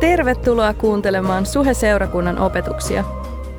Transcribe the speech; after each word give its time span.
Tervetuloa 0.00 0.74
kuuntelemaan 0.74 1.46
Suhe-seurakunnan 1.46 2.38
opetuksia. 2.38 3.04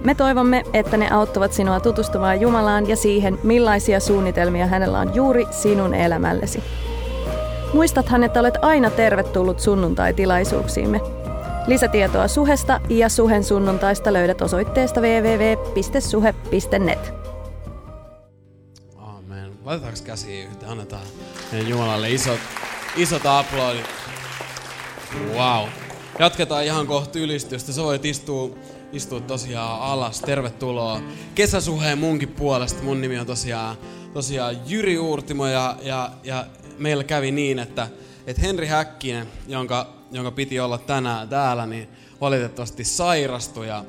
Me 0.06 0.16
toivomme, 0.16 0.64
että 0.74 0.98
ne 0.98 1.12
auttavat 1.12 1.54
sinua 1.54 1.80
tutustumaan 1.80 2.42
Jumalaan 2.42 2.90
ja 2.90 2.96
siihen, 2.96 3.40
millaisia 3.44 4.00
suunnitelmia 4.00 4.68
hänellä 4.68 5.00
on 5.00 5.16
juuri 5.16 5.46
sinun 5.52 5.94
elämällesi. 5.94 6.64
Muistathan, 7.74 8.24
että 8.24 8.40
olet 8.40 8.54
aina 8.62 8.90
tervetullut 8.90 9.60
sunnuntai-tilaisuuksiimme. 9.60 11.02
Lisätietoa 11.68 12.28
Suhesta 12.28 12.82
ja 12.90 13.10
Suhen 13.10 13.44
sunnuntaista 13.44 14.14
löydät 14.14 14.42
osoitteesta 14.42 15.02
www.suhe.net. 15.02 15.94
Aamen. 18.98 19.52
Laitetaanko 19.66 20.00
käsiä 20.06 20.44
yhteen? 20.44 20.72
Annetaan 20.72 21.04
Jumalalle 21.68 22.10
isot, 22.10 22.40
isot 22.96 23.26
aplodit. 23.26 23.86
Wow. 25.36 25.68
Jatketaan 26.20 26.66
ihan 26.66 26.88
kohta 26.88 27.20
ylistystä. 27.20 27.72
Sä 27.72 27.84
voit 27.84 28.06
istua, 28.06 28.50
istua 28.94 29.20
tosiaan 29.20 29.82
alas. 29.82 30.22
Tervetuloa 30.22 31.02
kesäsuheen 31.36 31.98
munkin 31.98 32.30
puolesta. 32.30 32.84
Mun 32.84 33.02
nimi 33.02 33.20
on 33.20 33.26
tosiaan, 33.26 33.78
tosiaan 34.14 34.58
Jyri 34.68 35.00
Uurtimo 35.00 35.48
ja, 35.48 35.78
ja, 35.82 36.12
ja 36.24 36.46
meillä 36.78 37.04
kävi 37.04 37.32
niin, 37.32 37.60
että, 37.60 37.88
että 38.28 38.42
Henri 38.42 38.68
Häkkinen, 38.68 39.28
jonka, 39.48 39.94
jonka 40.12 40.32
piti 40.32 40.60
olla 40.60 40.78
tänään 40.78 41.30
täällä, 41.30 41.66
niin 41.66 41.88
valitettavasti 42.22 42.84
sairastui 42.84 43.68
ja, 43.68 43.86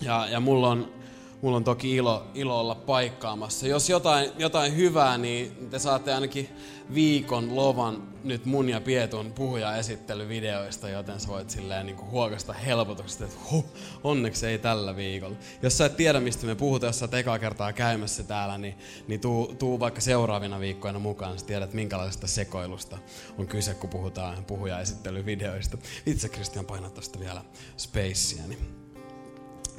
ja, 0.00 0.28
ja 0.30 0.40
mulla 0.40 0.68
on 0.68 1.00
mulla 1.42 1.56
on 1.56 1.64
toki 1.64 1.96
ilo, 1.96 2.26
ilo 2.34 2.60
olla 2.60 2.74
paikkaamassa. 2.74 3.66
Jos 3.66 3.90
jotain, 3.90 4.30
jotain 4.38 4.76
hyvää, 4.76 5.18
niin 5.18 5.68
te 5.70 5.78
saatte 5.78 6.14
ainakin 6.14 6.48
viikon 6.94 7.56
lovan 7.56 8.10
nyt 8.24 8.44
mun 8.44 8.68
ja 8.68 8.80
Pietun 8.80 9.32
puhuja-esittelyvideoista, 9.32 10.88
joten 10.88 11.20
sä 11.20 11.28
voit 11.28 11.50
silleen 11.50 11.86
niin 11.86 12.00
huokasta 12.10 12.52
helpotuksesta, 12.52 13.24
että 13.24 13.36
huh, 13.50 13.64
onneksi 14.04 14.46
ei 14.46 14.58
tällä 14.58 14.96
viikolla. 14.96 15.36
Jos 15.62 15.78
sä 15.78 15.86
et 15.86 15.96
tiedä, 15.96 16.20
mistä 16.20 16.46
me 16.46 16.54
puhutaan, 16.54 16.88
jos 16.88 16.98
sä 16.98 17.04
oot 17.04 17.14
ekaa 17.14 17.38
kertaa 17.38 17.72
käymässä 17.72 18.22
täällä, 18.22 18.58
niin, 18.58 18.74
niin 19.08 19.20
tuu, 19.20 19.54
tuu 19.54 19.80
vaikka 19.80 20.00
seuraavina 20.00 20.60
viikkoina 20.60 20.98
mukaan, 20.98 21.38
sä 21.38 21.46
tiedät, 21.46 21.74
minkälaisesta 21.74 22.26
sekoilusta 22.26 22.98
on 23.38 23.46
kyse, 23.46 23.74
kun 23.74 23.90
puhutaan 23.90 24.44
puhuja-esittelyvideoista. 24.44 25.78
Itse 26.06 26.28
Kristian 26.28 26.66
painaa 26.66 26.90
tästä 26.90 27.20
vielä 27.20 27.44
spacea, 27.76 28.46
niin 28.48 28.79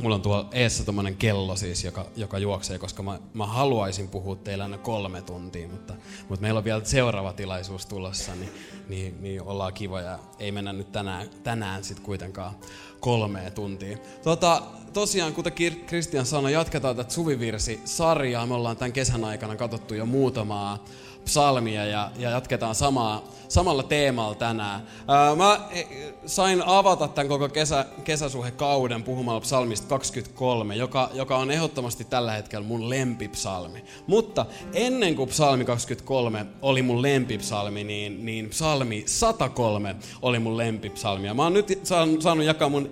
Mulla 0.02 0.16
on 0.16 0.22
tuolla 0.22 0.50
eessä 0.52 0.84
tommonen 0.84 1.16
kello 1.16 1.56
siis, 1.56 1.84
joka, 1.84 2.06
joka 2.16 2.38
juoksee, 2.38 2.78
koska 2.78 3.04
mä, 3.04 3.20
mä 3.34 3.46
haluaisin 3.46 4.08
puhua 4.08 4.36
teille 4.36 4.64
aina 4.64 4.78
kolme 4.78 5.22
tuntia, 5.22 5.68
mutta, 5.68 5.94
mutta 6.30 6.42
meillä 6.42 6.58
on 6.58 6.64
vielä 6.64 6.84
seuraava 6.84 7.34
tilaisuus 7.34 7.86
tulossa, 7.86 8.36
niin, 8.36 8.52
niin, 8.90 9.22
niin 9.22 9.42
ollaan 9.42 9.74
kivoja. 9.74 10.20
Ei 10.40 10.52
mennä 10.52 10.74
nyt 10.74 10.92
tänään, 10.92 11.30
tänään 11.44 11.84
sit 11.84 12.00
kuitenkaan 12.00 12.56
kolmea 13.00 13.52
tuntia. 13.52 13.98
Tota, 14.24 14.62
tosiaan, 14.94 15.34
kuten 15.34 15.54
Kristian 15.86 16.26
sanoi, 16.26 16.54
jatketaan 16.54 16.96
tätä 16.96 17.14
suvivirsi-sarjaa. 17.14 18.46
Me 18.46 18.54
ollaan 18.54 18.78
tämän 18.78 18.94
kesän 18.94 19.26
aikana 19.26 19.56
katsottu 19.56 19.94
jo 19.94 20.06
muutamaa 20.06 20.84
psalmia 21.26 21.86
ja, 21.86 22.12
ja 22.18 22.30
jatketaan 22.30 22.76
samaa, 22.76 23.24
samalla 23.48 23.84
teemalla 23.84 24.36
tänään. 24.36 24.88
Ää, 25.08 25.36
mä 25.36 25.60
e, 25.72 25.84
sain 26.26 26.64
avata 26.66 27.08
tämän 27.08 27.28
koko 27.28 27.50
kesä, 27.50 27.86
kesäsuhekauden 28.04 29.04
puhumalla 29.04 29.42
psalmista 29.42 29.88
23, 29.88 30.76
joka, 30.76 31.10
joka 31.14 31.38
on 31.38 31.52
ehdottomasti 31.52 32.04
tällä 32.06 32.32
hetkellä 32.32 32.68
mun 32.68 32.90
lempipsalmi. 32.90 33.84
Mutta 34.08 34.46
ennen 34.74 35.16
kuin 35.16 35.30
psalmi 35.30 35.66
23 35.66 36.46
oli 36.62 36.82
mun 36.82 37.02
lempipsalmi, 37.02 37.84
niin, 37.84 38.26
niin 38.26 38.50
psalmi 38.50 39.04
103 39.06 39.96
oli 40.22 40.40
mun 40.40 40.58
lempipsalmi. 40.58 41.28
Ja 41.28 41.34
mä 41.34 41.44
oon 41.44 41.54
nyt 41.54 41.80
saanut 42.20 42.46
jakaa 42.46 42.70
mun 42.70 42.90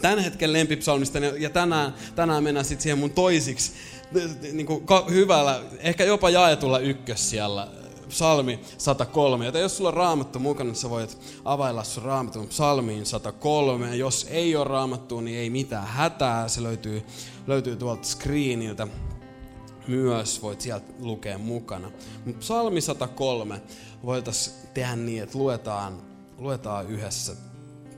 tämän 0.00 0.18
hetken 0.18 0.52
lempipsalmista 0.52 1.18
ja 1.18 1.50
tänään, 1.50 1.94
tänään 2.14 2.44
mennään 2.44 2.64
sitten 2.64 2.82
siihen 2.82 2.98
mun 2.98 3.10
toisiksi 3.10 3.72
niin 4.52 4.66
kuin 4.66 4.84
hyvällä, 5.10 5.60
ehkä 5.78 6.04
jopa 6.04 6.30
jaetulla 6.30 6.78
ykkös 6.78 7.30
siellä 7.30 7.68
psalmi 8.08 8.60
103. 8.78 9.46
Joten 9.46 9.62
jos 9.62 9.76
sulla 9.76 9.88
on 9.88 9.94
raamattu 9.94 10.38
mukana, 10.38 10.68
niin 10.68 10.76
sä 10.76 10.90
voit 10.90 11.18
availla 11.44 11.84
sun 11.84 12.02
raamatun 12.02 12.48
psalmiin 12.48 13.06
103. 13.06 13.96
Jos 13.96 14.26
ei 14.30 14.56
ole 14.56 14.64
raamattu, 14.64 15.20
niin 15.20 15.38
ei 15.38 15.50
mitään 15.50 15.86
hätää. 15.86 16.48
Se 16.48 16.62
löytyy, 16.62 17.02
löytyy 17.46 17.76
tuolta 17.76 18.04
screeniltä 18.04 18.88
myös. 19.88 20.42
Voit 20.42 20.60
sieltä 20.60 20.86
lukea 21.00 21.38
mukana. 21.38 21.90
Mutta 22.24 22.40
psalmi 22.40 22.80
103 22.80 23.62
voitaisiin 24.04 24.56
tehdä 24.74 24.96
niin, 24.96 25.22
että 25.22 25.38
luetaan, 25.38 26.02
luetaan 26.38 26.90
yhdessä 26.90 27.32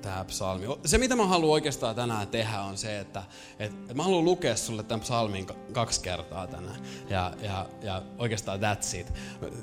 tämä 0.05 0.25
psalmi. 0.25 0.67
Se, 0.85 0.99
mitä 0.99 1.17
mä 1.17 1.27
haluan 1.27 1.53
oikeastaan 1.53 1.95
tänään 1.95 2.29
tehdä, 2.29 2.61
on 2.61 2.77
se, 2.77 3.01
että, 3.01 3.23
että, 3.59 3.95
mä 3.95 4.03
haluan 4.03 4.25
lukea 4.25 4.57
sulle 4.57 4.83
tämän 4.83 5.01
psalmin 5.01 5.47
kaksi 5.73 6.01
kertaa 6.01 6.47
tänään. 6.47 6.81
Ja, 7.11 7.33
ja, 7.43 7.67
ja 7.83 8.03
oikeastaan 8.19 8.61
that's 8.61 8.97
it. 8.97 9.13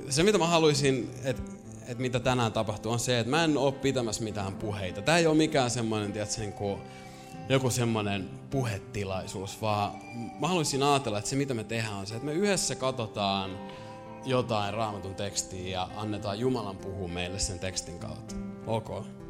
Se, 0.10 0.24
mitä 0.24 0.38
mä 0.38 0.48
haluaisin, 0.48 1.12
että, 1.24 1.42
että 1.82 2.02
mitä 2.02 2.20
tänään 2.20 2.54
tapahtuu, 2.54 2.92
on 2.92 3.00
se, 3.00 3.20
että 3.20 3.30
mä 3.30 3.44
en 3.44 3.58
ole 3.58 3.72
pitämässä 3.72 4.24
mitään 4.24 4.56
puheita. 4.56 5.02
Tämä 5.02 5.18
ei 5.18 5.28
ole 5.28 5.38
mikään 5.38 5.72
semmoinen, 5.72 6.14
tiedätkö, 6.14 6.42
niin 6.42 6.54
kuin 6.54 6.82
joku 7.50 7.70
semmoinen 7.70 8.30
puhetilaisuus, 8.50 9.62
vaan 9.62 9.92
mä 10.40 10.48
haluaisin 10.48 10.84
ajatella, 10.84 11.18
että 11.18 11.30
se 11.30 11.36
mitä 11.36 11.54
me 11.54 11.64
tehdään 11.64 11.96
on 11.96 12.08
se, 12.08 12.16
että 12.16 12.26
me 12.26 12.34
yhdessä 12.34 12.76
katsotaan 12.76 13.58
jotain 14.26 14.74
raamatun 14.74 15.16
tekstiä 15.16 15.72
ja 15.72 15.90
annetaan 15.96 16.40
Jumalan 16.40 16.78
puhua 16.78 17.08
meille 17.08 17.40
sen 17.40 17.60
tekstin 17.60 18.00
kautta. 18.00 18.36
Ok 18.68 19.21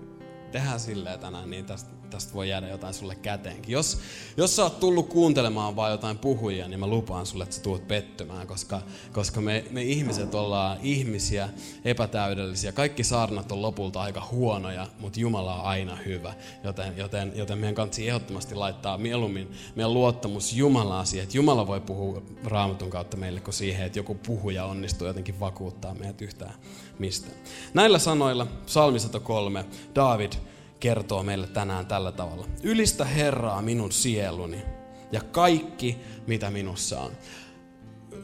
tehdään 0.51 0.79
silleen 0.79 1.19
tänään, 1.19 1.49
niin 1.49 1.65
tästä, 1.65 1.89
tästä 2.09 2.33
voi 2.33 2.49
jäädä 2.49 2.67
jotain 2.67 2.93
sulle 2.93 3.15
käteenkin. 3.15 3.73
Jos, 3.73 3.99
jos 4.37 4.55
sä 4.55 4.63
oot 4.63 4.79
tullut 4.79 5.09
kuuntelemaan 5.09 5.75
vaan 5.75 5.91
jotain 5.91 6.17
puhujia, 6.17 6.67
niin 6.67 6.79
mä 6.79 6.87
lupaan 6.87 7.25
sulle, 7.25 7.43
että 7.43 7.55
sä 7.55 7.61
tuut 7.61 7.87
pettymään, 7.87 8.47
koska, 8.47 8.81
koska 9.11 9.41
me, 9.41 9.65
me 9.71 9.83
ihmiset 9.83 10.35
ollaan 10.35 10.77
ihmisiä, 10.81 11.49
epätäydellisiä. 11.85 12.71
Kaikki 12.71 13.03
saarnat 13.03 13.51
on 13.51 13.61
lopulta 13.61 14.01
aika 14.01 14.27
huonoja, 14.31 14.87
mutta 14.99 15.19
Jumala 15.19 15.55
on 15.55 15.65
aina 15.65 15.95
hyvä. 15.95 16.33
Joten, 16.63 16.97
joten, 16.97 17.31
joten 17.35 17.57
meidän 17.57 17.75
kansi 17.75 18.07
ehdottomasti 18.07 18.55
laittaa 18.55 18.97
mieluummin 18.97 19.51
meidän 19.75 19.93
luottamus 19.93 20.53
Jumalaa 20.53 21.05
siihen, 21.05 21.23
että 21.23 21.37
Jumala 21.37 21.67
voi 21.67 21.81
puhua 21.81 22.21
raamatun 22.43 22.89
kautta 22.89 23.17
meille, 23.17 23.39
kuin 23.39 23.53
siihen, 23.53 23.85
että 23.85 23.99
joku 23.99 24.15
puhuja 24.15 24.65
onnistuu 24.65 25.07
jotenkin 25.07 25.39
vakuuttaa 25.39 25.93
meidät 25.93 26.21
yhtään 26.21 26.53
mistään. 27.01 27.33
Näillä 27.73 27.99
sanoilla, 27.99 28.45
psalmi 28.65 28.99
103, 28.99 29.65
David 29.95 30.31
kertoo 30.79 31.23
meille 31.23 31.47
tänään 31.47 31.85
tällä 31.85 32.11
tavalla. 32.11 32.47
Ylistä 32.63 33.05
Herraa 33.05 33.61
minun 33.61 33.91
sieluni 33.91 34.63
ja 35.11 35.21
kaikki, 35.21 35.97
mitä 36.27 36.51
minussa 36.51 36.99
on. 36.99 37.11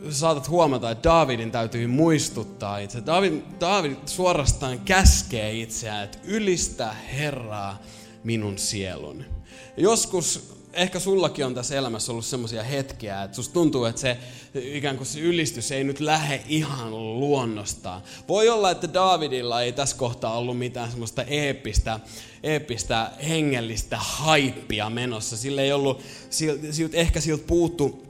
Saatat 0.09 0.49
huomata, 0.49 0.91
että 0.91 1.09
Davidin 1.09 1.51
täytyy 1.51 1.88
muistuttaa 1.88 2.77
itse. 2.77 3.05
David, 3.05 3.41
David 3.59 3.95
suorastaan 4.05 4.79
käskee 4.79 5.53
itseään, 5.53 6.03
että 6.03 6.17
ylistä 6.23 6.94
Herraa 6.94 7.81
minun 8.23 8.57
sieluni. 8.57 9.25
Joskus 9.77 10.56
ehkä 10.77 10.99
sullakin 10.99 11.45
on 11.45 11.55
tässä 11.55 11.75
elämässä 11.75 12.11
ollut 12.11 12.25
semmoisia 12.25 12.63
hetkiä, 12.63 13.23
että 13.23 13.35
susta 13.35 13.53
tuntuu, 13.53 13.85
että 13.85 14.01
se 14.01 14.17
ikään 14.55 14.97
kuin 14.97 15.07
se 15.07 15.19
ylistys 15.19 15.71
ei 15.71 15.83
nyt 15.83 15.99
lähde 15.99 16.43
ihan 16.47 16.91
luonnostaan. 17.19 18.01
Voi 18.27 18.49
olla, 18.49 18.71
että 18.71 18.93
Davidilla 18.93 19.61
ei 19.61 19.71
tässä 19.71 19.97
kohtaa 19.97 20.38
ollut 20.38 20.57
mitään 20.57 20.89
semmoista 20.89 21.23
eeppistä, 21.23 21.99
eeppistä 22.43 23.11
hengellistä 23.29 23.97
haippia 23.97 24.89
menossa. 24.89 25.38
Sillä 25.38 25.61
ei 25.61 25.71
ollut, 25.71 26.01
siltä, 26.29 26.97
ehkä 26.97 27.21
siltä 27.21 27.44
puuttu 27.47 28.07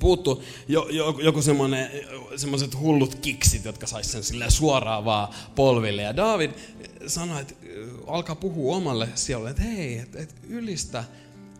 puuttu 0.00 0.42
jo, 0.68 0.88
jo, 0.90 1.18
joku 1.22 1.42
semmoinen, 1.42 1.90
semmoiset 2.36 2.80
hullut 2.80 3.14
kiksit, 3.14 3.64
jotka 3.64 3.86
sais 3.86 4.12
sen 4.12 4.22
sille 4.22 4.50
suoraan 4.50 5.04
vaan 5.04 5.34
polville. 5.54 6.02
Ja 6.02 6.16
David 6.16 6.50
sanoi, 7.06 7.40
että 7.40 7.54
alkaa 8.06 8.36
puhua 8.36 8.76
omalle 8.76 9.08
sielulle, 9.14 9.50
että 9.50 9.62
hei, 9.62 9.98
että, 9.98 10.18
että 10.18 10.34
ylistä 10.48 11.04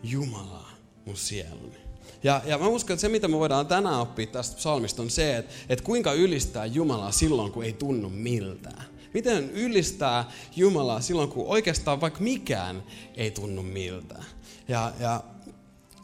Jumalaa 0.09 0.71
mun 1.05 1.17
sieluni. 1.17 1.77
Ja, 2.23 2.41
ja 2.45 2.57
mä 2.57 2.67
uskon, 2.67 2.93
että 2.93 3.01
se 3.01 3.09
mitä 3.09 3.27
me 3.27 3.39
voidaan 3.39 3.67
tänään 3.67 3.99
oppia 3.99 4.27
tästä 4.27 4.55
psalmista 4.55 5.01
on 5.01 5.09
se, 5.09 5.37
että, 5.37 5.53
että 5.69 5.85
kuinka 5.85 6.13
ylistää 6.13 6.65
Jumalaa 6.65 7.11
silloin, 7.11 7.51
kun 7.51 7.63
ei 7.63 7.73
tunnu 7.73 8.09
miltään. 8.09 8.85
Miten 9.13 9.51
ylistää 9.51 10.31
Jumalaa 10.55 11.01
silloin, 11.01 11.29
kun 11.29 11.47
oikeastaan 11.47 12.01
vaikka 12.01 12.19
mikään 12.19 12.83
ei 13.15 13.31
tunnu 13.31 13.63
miltään. 13.63 14.25
Ja, 14.67 14.91
ja 14.99 15.23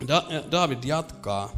da, 0.08 0.24
David 0.52 0.84
jatkaa, 0.84 1.50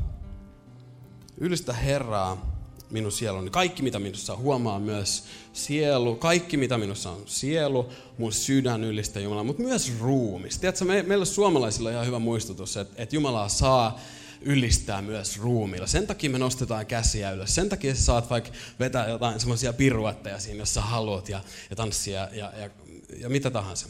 ylistä 1.37 1.73
Herraa 1.73 2.52
minun 2.93 3.11
sieluni. 3.11 3.49
Kaikki, 3.49 3.83
mitä 3.83 3.99
minussa 3.99 4.35
huomaa 4.35 4.79
myös 4.79 5.23
sielu, 5.53 6.15
kaikki, 6.15 6.57
mitä 6.57 6.77
minussa 6.77 7.11
on 7.11 7.23
sielu, 7.25 7.89
mun 8.17 8.33
sydän 8.33 8.83
ylistä 8.83 9.19
Jumalaa, 9.19 9.43
mutta 9.43 9.63
myös 9.63 9.91
ruumis. 9.99 10.59
Tiedätkö, 10.59 10.85
me, 10.85 11.03
meillä 11.03 11.25
suomalaisilla 11.25 11.89
on 11.89 11.93
ihan 11.93 12.07
hyvä 12.07 12.19
muistutus, 12.19 12.77
että, 12.77 13.03
että 13.03 13.15
Jumalaa 13.15 13.49
saa 13.49 13.99
ylistää 14.41 15.01
myös 15.01 15.39
ruumiilla. 15.39 15.87
Sen 15.87 16.07
takia 16.07 16.29
me 16.29 16.37
nostetaan 16.39 16.85
käsiä 16.85 17.31
ylös. 17.31 17.55
Sen 17.55 17.69
takia 17.69 17.95
sä 17.95 18.03
saat 18.03 18.29
vaikka 18.29 18.51
vetää 18.79 19.09
jotain 19.09 19.39
semmoisia 19.39 19.73
piruetteja 19.73 20.39
siinä, 20.39 20.59
jos 20.59 20.73
sä 20.73 20.81
haluat, 20.81 21.29
ja, 21.29 21.41
ja 21.69 21.75
tanssia 21.75 22.29
ja, 22.31 22.51
ja, 22.57 22.69
ja 23.17 23.29
mitä 23.29 23.51
tahansa. 23.51 23.87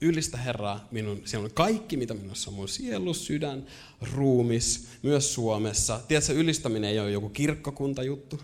Ylistä 0.00 0.36
Herraa 0.36 0.88
minun, 0.90 1.22
siellä 1.24 1.44
on 1.44 1.54
kaikki, 1.54 1.96
mitä 1.96 2.14
minussa 2.14 2.50
on, 2.50 2.56
mun 2.56 2.68
sielu, 2.68 3.14
sydän, 3.14 3.66
ruumis, 4.14 4.88
myös 5.02 5.34
Suomessa. 5.34 6.00
Tiedätkö, 6.08 6.32
ylistäminen 6.32 6.90
ei 6.90 7.00
ole 7.00 7.10
joku 7.10 7.28
kirkkokuntajuttu, 7.28 8.40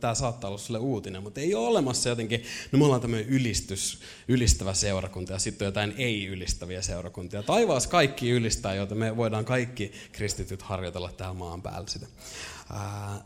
tämä 0.00 0.14
saattaa 0.14 0.48
olla 0.48 0.58
sulle 0.58 0.78
uutinen, 0.78 1.22
mutta 1.22 1.40
ei 1.40 1.54
ole 1.54 1.68
olemassa 1.68 2.08
jotenkin, 2.08 2.42
no 2.72 2.78
me 2.78 2.84
ollaan 2.84 3.00
tämmöinen 3.00 3.28
ylistys, 3.28 3.98
ylistävä 4.28 4.74
seurakunta 4.74 5.32
ja 5.32 5.38
sitten 5.38 5.66
jotain 5.66 5.94
ei-ylistäviä 5.98 6.82
seurakuntia. 6.82 7.42
Taivaassa 7.42 7.88
kaikki 7.88 8.30
ylistää, 8.30 8.74
joten 8.74 8.98
me 8.98 9.16
voidaan 9.16 9.44
kaikki 9.44 9.92
kristityt 10.12 10.62
harjoitella 10.62 11.12
täällä 11.12 11.34
maan 11.34 11.62
päällä 11.62 11.88
sitä. 11.88 12.06
Ää, 12.72 13.24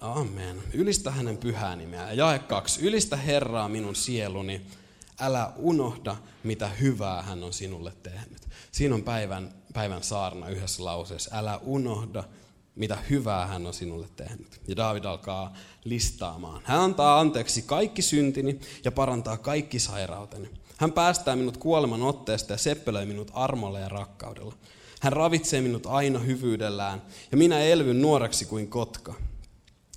amen. 0.00 0.62
Ylistä 0.72 1.10
hänen 1.10 1.38
pyhää 1.38 1.76
nimeä. 1.76 2.12
Jae 2.12 2.38
kaksi. 2.38 2.80
Ylistä 2.86 3.16
Herraa 3.16 3.68
minun 3.68 3.96
sieluni. 3.96 4.60
Älä 5.20 5.52
unohda, 5.56 6.16
mitä 6.42 6.68
hyvää 6.68 7.22
hän 7.22 7.44
on 7.44 7.52
sinulle 7.52 7.92
tehnyt. 8.02 8.48
Siinä 8.72 8.94
on 8.94 9.02
päivän, 9.02 9.54
päivän 9.72 10.02
saarna 10.02 10.48
yhdessä 10.48 10.84
lauseessa. 10.84 11.30
Älä 11.32 11.58
unohda, 11.62 12.24
mitä 12.74 12.98
hyvää 13.10 13.46
hän 13.46 13.66
on 13.66 13.74
sinulle 13.74 14.06
tehnyt. 14.16 14.60
Ja 14.68 14.76
David 14.76 15.04
alkaa 15.04 15.52
listaamaan. 15.84 16.62
Hän 16.64 16.80
antaa 16.80 17.20
anteeksi 17.20 17.62
kaikki 17.62 18.02
syntini 18.02 18.60
ja 18.84 18.92
parantaa 18.92 19.36
kaikki 19.36 19.78
sairauteni. 19.78 20.48
Hän 20.76 20.92
päästää 20.92 21.36
minut 21.36 21.56
kuoleman 21.56 22.02
otteesta 22.02 22.52
ja 22.52 22.58
seppelöi 22.58 23.06
minut 23.06 23.30
armolla 23.34 23.78
ja 23.78 23.88
rakkaudella. 23.88 24.54
Hän 25.00 25.12
ravitsee 25.12 25.60
minut 25.60 25.86
aina 25.86 26.18
hyvyydellään 26.18 27.02
ja 27.30 27.36
minä 27.36 27.60
elvyn 27.60 28.02
nuoreksi 28.02 28.44
kuin 28.44 28.68
kotka. 28.68 29.14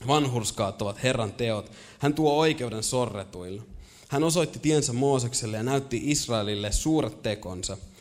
Vanhurskaat 0.08 0.82
ovat 0.82 1.04
Herran 1.04 1.34
teot. 1.34 1.72
Hän 2.00 2.14
tuo 2.14 2.34
oikeuden 2.34 2.84
sorretuille. 2.84 3.62
Hän 4.12 4.24
osoitti 4.24 4.60
tiensä 4.60 4.94
Moosekselle 4.94 5.58
ja 5.58 5.64
näytti 5.64 6.02
Israelille 6.04 6.72
suuret 6.72 7.24
tekonsa– 7.24 7.78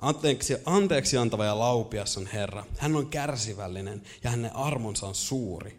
Anteeksi, 0.00 0.56
anteeksi 0.64 1.16
antava 1.16 1.44
ja 1.44 1.58
laupias 1.58 2.16
on 2.16 2.26
Herra. 2.26 2.64
Hän 2.78 2.96
on 2.96 3.06
kärsivällinen 3.06 4.02
ja 4.24 4.30
hänen 4.30 4.56
armonsa 4.56 5.06
on 5.06 5.14
suuri. 5.14 5.76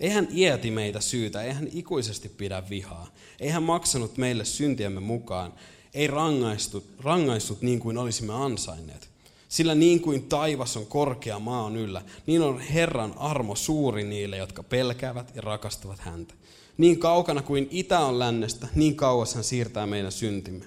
Ei 0.00 0.10
hän 0.10 0.28
ieti 0.34 0.70
meitä 0.70 1.00
syytä, 1.00 1.42
ei 1.42 1.52
hän 1.52 1.68
ikuisesti 1.72 2.28
pidä 2.28 2.62
vihaa. 2.70 3.06
Ei 3.40 3.48
hän 3.48 3.62
maksanut 3.62 4.16
meille 4.16 4.44
syntiemme 4.44 5.00
mukaan, 5.00 5.52
ei 5.94 6.06
rangaistut, 6.06 6.84
rangaistut 7.00 7.62
niin 7.62 7.80
kuin 7.80 7.98
olisimme 7.98 8.34
ansainneet. 8.34 9.08
Sillä 9.48 9.74
niin 9.74 10.00
kuin 10.00 10.22
taivas 10.22 10.76
on 10.76 10.86
korkea 10.86 11.38
maa 11.38 11.62
on 11.62 11.76
yllä, 11.76 12.02
niin 12.26 12.42
on 12.42 12.60
Herran 12.60 13.14
armo 13.18 13.54
suuri 13.54 14.04
niille, 14.04 14.36
jotka 14.36 14.62
pelkäävät 14.62 15.32
ja 15.34 15.42
rakastavat 15.42 16.00
häntä. 16.00 16.34
Niin 16.78 16.98
kaukana 16.98 17.42
kuin 17.42 17.68
itä 17.70 18.00
on 18.00 18.18
lännestä, 18.18 18.68
niin 18.74 18.96
kauas 18.96 19.34
hän 19.34 19.44
siirtää 19.44 19.86
meidän 19.86 20.12
syntimme. 20.12 20.64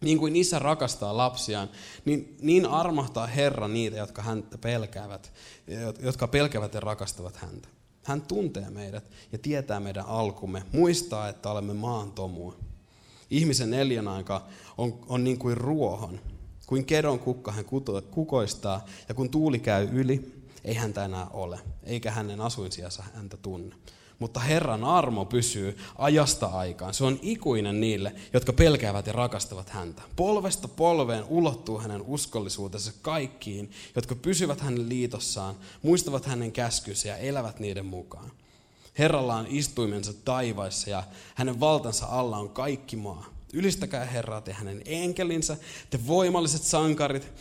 Niin 0.00 0.18
kuin 0.18 0.36
isä 0.36 0.58
rakastaa 0.58 1.16
lapsiaan, 1.16 1.68
niin, 2.04 2.36
niin 2.40 2.66
armahtaa 2.66 3.26
Herra 3.26 3.68
niitä, 3.68 3.96
jotka 3.96 4.22
häntä 4.22 4.58
pelkäävät, 4.58 5.32
jotka 6.00 6.28
pelkäävät 6.28 6.74
ja 6.74 6.80
rakastavat 6.80 7.36
häntä. 7.36 7.68
Hän 8.02 8.22
tuntee 8.22 8.70
meidät 8.70 9.10
ja 9.32 9.38
tietää 9.38 9.80
meidän 9.80 10.06
alkumme, 10.06 10.62
muistaa, 10.72 11.28
että 11.28 11.50
olemme 11.50 11.74
maan 11.74 12.12
tomua. 12.12 12.56
Ihmisen 13.30 13.74
elinaika 13.74 14.46
on, 14.78 14.98
on 15.08 15.24
niin 15.24 15.38
kuin 15.38 15.56
ruohon, 15.56 16.20
kuin 16.66 16.84
kedon 16.84 17.18
kukka 17.18 17.52
hän 17.52 17.64
kukoistaa, 18.10 18.84
ja 19.08 19.14
kun 19.14 19.30
tuuli 19.30 19.58
käy 19.58 19.88
yli, 19.92 20.32
ei 20.64 20.74
häntä 20.74 21.04
enää 21.04 21.26
ole, 21.28 21.60
eikä 21.82 22.10
hänen 22.10 22.40
asuinsijansa 22.40 23.04
häntä 23.14 23.36
tunne. 23.36 23.76
Mutta 24.18 24.40
Herran 24.40 24.84
armo 24.84 25.24
pysyy 25.24 25.78
ajasta 25.98 26.46
aikaan. 26.46 26.94
Se 26.94 27.04
on 27.04 27.18
ikuinen 27.22 27.80
niille, 27.80 28.12
jotka 28.32 28.52
pelkäävät 28.52 29.06
ja 29.06 29.12
rakastavat 29.12 29.70
häntä. 29.70 30.02
Polvesta 30.16 30.68
polveen 30.68 31.24
ulottuu 31.24 31.78
hänen 31.78 32.02
uskollisuutensa 32.02 32.92
kaikkiin, 33.02 33.70
jotka 33.94 34.14
pysyvät 34.14 34.60
hänen 34.60 34.88
liitossaan, 34.88 35.54
muistavat 35.82 36.26
hänen 36.26 36.52
käskynsä 36.52 37.08
ja 37.08 37.16
elävät 37.16 37.60
niiden 37.60 37.86
mukaan. 37.86 38.30
Herralla 38.98 39.34
on 39.34 39.46
istuimensa 39.48 40.12
taivaissa 40.24 40.90
ja 40.90 41.02
hänen 41.34 41.60
valtansa 41.60 42.06
alla 42.06 42.36
on 42.36 42.48
kaikki 42.48 42.96
maa. 42.96 43.26
Ylistäkää 43.52 44.04
Herraa 44.04 44.40
te 44.40 44.52
hänen 44.52 44.82
enkelinsä, 44.84 45.56
te 45.90 46.06
voimalliset 46.06 46.62
sankarit, 46.62 47.32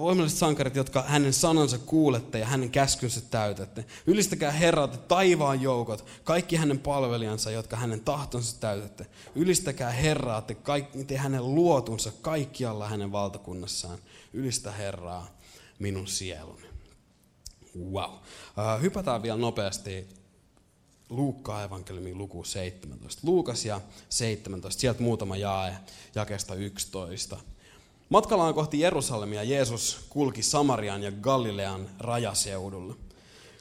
voimalliset 0.00 0.38
sankarit, 0.38 0.76
jotka 0.76 1.02
hänen 1.02 1.32
sanansa 1.32 1.78
kuulette 1.78 2.38
ja 2.38 2.46
hänen 2.46 2.70
käskynsä 2.70 3.20
täytätte. 3.20 3.84
Ylistäkää 4.06 4.50
Herraa 4.50 4.88
te 4.88 4.96
taivaan 4.96 5.62
joukot, 5.62 6.04
kaikki 6.24 6.56
hänen 6.56 6.78
palvelijansa, 6.78 7.50
jotka 7.50 7.76
hänen 7.76 8.00
tahtonsa 8.00 8.60
täytätte. 8.60 9.06
Ylistäkää 9.34 9.90
Herraa 9.90 10.42
te, 10.42 10.54
kaikki, 10.54 11.04
te 11.04 11.16
hänen 11.16 11.54
luotunsa 11.54 12.12
kaikkialla 12.22 12.88
hänen 12.88 13.12
valtakunnassaan. 13.12 13.98
Ylistä 14.32 14.72
Herraa 14.72 15.38
minun 15.78 16.06
sieluni. 16.06 16.66
Wow. 17.92 18.10
Uh, 18.10 18.82
hypätään 18.82 19.22
vielä 19.22 19.38
nopeasti 19.38 20.08
Luukkaan 21.10 21.64
evankeliumin 21.64 22.18
luku 22.18 22.44
17. 22.44 23.20
Luukas 23.24 23.64
ja 23.64 23.80
17, 24.08 24.80
sieltä 24.80 25.02
muutama 25.02 25.36
jae, 25.36 25.76
jakesta 26.14 26.54
11. 26.54 27.36
Matkallaan 28.08 28.54
kohti 28.54 28.80
Jerusalemia 28.80 29.42
Jeesus 29.42 30.06
kulki 30.08 30.42
Samarian 30.42 31.02
ja 31.02 31.12
Galilean 31.12 31.88
rajaseudulla. 31.98 32.94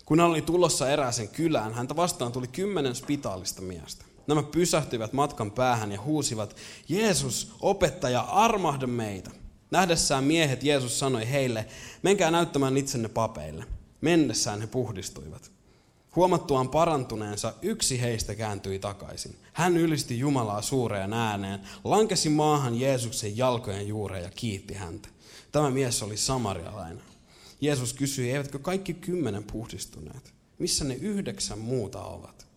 Kun 0.06 0.19
hän 0.19 0.30
oli 0.30 0.42
tulossa 0.42 0.89
erääsen 0.89 1.27
kylään, 1.27 1.74
häntä 1.74 1.95
vastaan 1.95 2.31
tuli 2.31 2.47
kymmenen 2.47 2.95
spitaalista 2.95 3.62
miestä. 3.62 4.06
Nämä 4.27 4.44
pysähtyivät 4.44 5.13
matkan 5.13 5.51
päähän 5.51 5.92
ja 5.92 6.01
huusivat, 6.01 6.56
Jeesus, 6.89 7.51
opettaja, 7.62 8.21
armahda 8.21 8.88
meitä. 8.88 9.31
Nähdessään 9.71 10.24
miehet 10.24 10.63
Jeesus 10.63 11.00
sanoi 11.00 11.30
heille, 11.30 11.65
menkää 12.03 12.31
näyttämään 12.31 12.77
itsenne 12.77 13.07
papeille. 13.07 13.65
Mennessään 14.01 14.62
he 14.62 14.68
puhdistuivat. 14.68 15.55
Huomattuaan 16.15 16.69
parantuneensa, 16.69 17.53
yksi 17.62 18.01
heistä 18.01 18.35
kääntyi 18.35 18.79
takaisin. 18.79 19.35
Hän 19.53 19.77
ylisti 19.77 20.19
Jumalaa 20.19 20.62
suureen 20.62 21.13
ääneen, 21.13 21.59
lankesi 21.83 22.29
maahan 22.29 22.79
Jeesuksen 22.79 23.38
jalkojen 23.38 23.88
juureen 23.88 24.23
ja 24.23 24.31
kiitti 24.35 24.73
häntä. 24.73 25.09
Tämä 25.51 25.69
mies 25.69 26.03
oli 26.03 26.17
samarialainen. 26.17 27.03
Jeesus 27.62 27.94
kysyi, 27.94 28.31
eivätkö 28.31 28.59
kaikki 28.59 28.94
kymmenen 28.94 29.44
puhdistuneet? 29.44 30.33
Missä 30.59 30.85
ne 30.85 30.94
yhdeksän 30.94 31.59
muuta 31.59 32.03
ovat? 32.03 32.47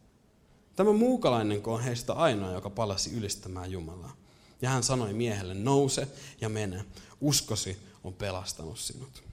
Tämä 0.77 0.93
muukalainen 0.93 1.61
on 1.67 1.83
heistä 1.83 2.13
ainoa, 2.13 2.53
joka 2.53 2.71
palasi 2.71 3.11
ylistämään 3.13 3.73
Jumalaa. 3.73 4.17
Ja 4.63 4.69
hän 4.69 4.83
sanoi 4.83 5.13
miehelle, 5.13 5.55
nouse 5.55 6.09
ja 6.41 6.49
mene, 6.49 6.85
uskosi 7.21 7.79
on 8.05 8.15
pelastanut 8.15 8.79
sinut. 8.79 9.28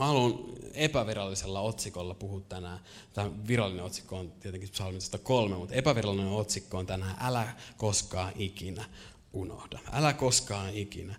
Mä 0.00 0.06
haluan 0.06 0.34
epävirallisella 0.74 1.60
otsikolla 1.60 2.14
puhua 2.14 2.40
tänään. 2.40 2.80
Tämä 3.12 3.30
virallinen 3.46 3.84
otsikko 3.84 4.18
on 4.18 4.32
tietenkin 4.32 4.70
psalmista 4.70 5.18
kolme, 5.18 5.56
mutta 5.56 5.74
epävirallinen 5.74 6.32
otsikko 6.32 6.78
on 6.78 6.86
tänään 6.86 7.16
Älä 7.20 7.52
koskaan 7.76 8.32
ikinä 8.36 8.84
unohda. 9.32 9.78
Älä 9.92 10.12
koskaan 10.12 10.74
ikinä 10.74 11.14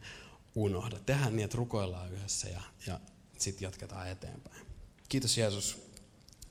unohda. 0.55 0.99
Tehdään 1.05 1.35
niin, 1.35 1.43
että 1.43 1.57
rukoillaan 1.57 2.13
yhdessä 2.13 2.49
ja, 2.49 2.61
ja 2.87 2.99
sitten 3.37 3.65
jatketaan 3.65 4.09
eteenpäin. 4.09 4.65
Kiitos 5.09 5.37
Jeesus 5.37 5.77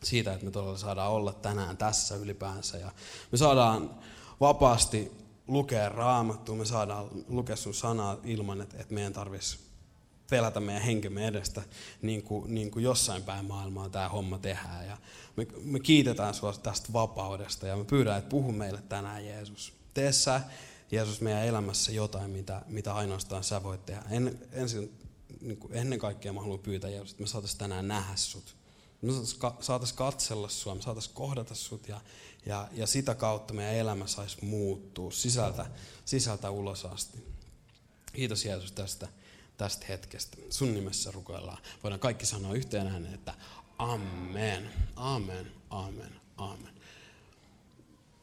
siitä, 0.02 0.32
että 0.32 0.44
me 0.44 0.50
todella 0.50 0.78
saadaan 0.78 1.12
olla 1.12 1.32
tänään 1.32 1.76
tässä 1.76 2.16
ylipäänsä. 2.16 2.78
Ja 2.78 2.92
me 3.32 3.38
saadaan 3.38 3.98
vapaasti 4.40 5.12
lukea 5.46 5.88
raamattua, 5.88 6.56
me 6.56 6.64
saadaan 6.64 7.08
lukea 7.28 7.56
sun 7.56 7.74
sanaa 7.74 8.16
ilman, 8.24 8.60
että, 8.60 8.76
että 8.78 8.94
meidän 8.94 9.12
tarvitsisi 9.12 9.69
pelätä 10.30 10.60
meidän 10.60 10.82
henkemme 10.82 11.26
edestä, 11.26 11.62
niin 12.02 12.22
kuin, 12.22 12.54
niin 12.54 12.70
kuin 12.70 12.82
jossain 12.82 13.22
päin 13.22 13.44
maailmaa 13.44 13.88
tämä 13.88 14.08
homma 14.08 14.38
tehdään. 14.38 14.86
Ja 14.86 14.96
me, 15.36 15.46
me 15.62 15.80
kiitetään 15.80 16.34
sinua 16.34 16.52
tästä 16.52 16.92
vapaudesta 16.92 17.66
ja 17.66 17.76
me 17.76 17.84
pyydän, 17.84 18.18
että 18.18 18.30
puhu 18.30 18.52
meille 18.52 18.82
tänään 18.88 19.26
Jeesus. 19.26 19.72
Tee 19.94 20.12
sä, 20.12 20.40
Jeesus, 20.90 21.20
meidän 21.20 21.46
elämässä 21.46 21.92
jotain, 21.92 22.30
mitä, 22.30 22.62
mitä 22.66 22.94
ainoastaan 22.94 23.44
sä 23.44 23.62
voit 23.62 23.86
tehdä. 23.86 24.02
En, 24.10 24.38
ensin, 24.52 24.92
niin 25.40 25.56
kuin 25.56 25.74
ennen 25.74 25.98
kaikkea 25.98 26.32
mä 26.32 26.40
haluan 26.40 26.58
pyytää 26.58 26.90
Jeesus, 26.90 27.10
että 27.10 27.22
me 27.22 27.26
saataisiin 27.26 27.58
tänään 27.58 27.88
nähdä 27.88 28.16
sut. 28.16 28.56
Me 29.02 29.12
saataisiin 29.60 29.98
katsella 29.98 30.48
sua, 30.48 30.74
me 30.74 30.82
saataisiin 30.82 31.14
kohdata 31.14 31.54
sut 31.54 31.88
ja, 31.88 32.00
ja, 32.46 32.68
ja 32.72 32.86
sitä 32.86 33.14
kautta 33.14 33.54
meidän 33.54 33.74
elämä 33.74 34.06
saisi 34.06 34.44
muuttua 34.44 35.10
sisältä, 35.10 35.66
sisältä 36.04 36.50
ulos 36.50 36.84
asti. 36.84 37.18
Kiitos 38.12 38.44
Jeesus 38.44 38.72
tästä 38.72 39.08
tästä 39.60 39.86
hetkestä. 39.88 40.36
Sun 40.50 40.74
nimessä 40.74 41.10
rukoillaan. 41.10 41.58
Voidaan 41.82 42.00
kaikki 42.00 42.26
sanoa 42.26 42.54
yhteen 42.54 42.86
ääneen, 42.86 43.14
että 43.14 43.34
amen, 43.78 44.70
amen, 44.96 45.52
amen, 45.70 46.12
amen. 46.36 46.72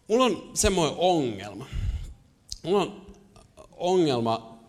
Mulla 0.07 0.25
on 0.25 0.51
semmoinen 0.53 0.95
ongelma. 0.97 1.65
Mulla 2.63 2.81
on 2.81 3.05
ongelma, 3.71 4.59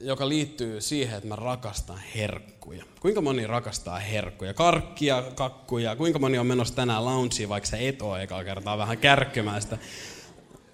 joka 0.00 0.28
liittyy 0.28 0.80
siihen, 0.80 1.16
että 1.16 1.28
mä 1.28 1.36
rakastan 1.36 1.98
herkkuja. 2.14 2.84
Kuinka 3.00 3.20
moni 3.20 3.46
rakastaa 3.46 3.98
herkkuja? 3.98 4.54
Karkkia, 4.54 5.22
kakkuja. 5.34 5.96
Kuinka 5.96 6.18
moni 6.18 6.38
on 6.38 6.46
menossa 6.46 6.74
tänään 6.74 7.04
loungeen, 7.04 7.48
vaikka 7.48 7.68
sä 7.68 7.76
et 7.76 8.02
ole 8.02 8.22
ekaa 8.22 8.44
kertaa 8.44 8.78
vähän 8.78 8.98
kärkkymään 8.98 9.62
sitä 9.62 9.78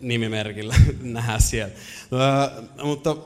nimimerkillä 0.00 0.74
nähdä 1.02 1.38
siellä. 1.38 1.74
Öö, 2.12 2.62
mutta 2.82 3.16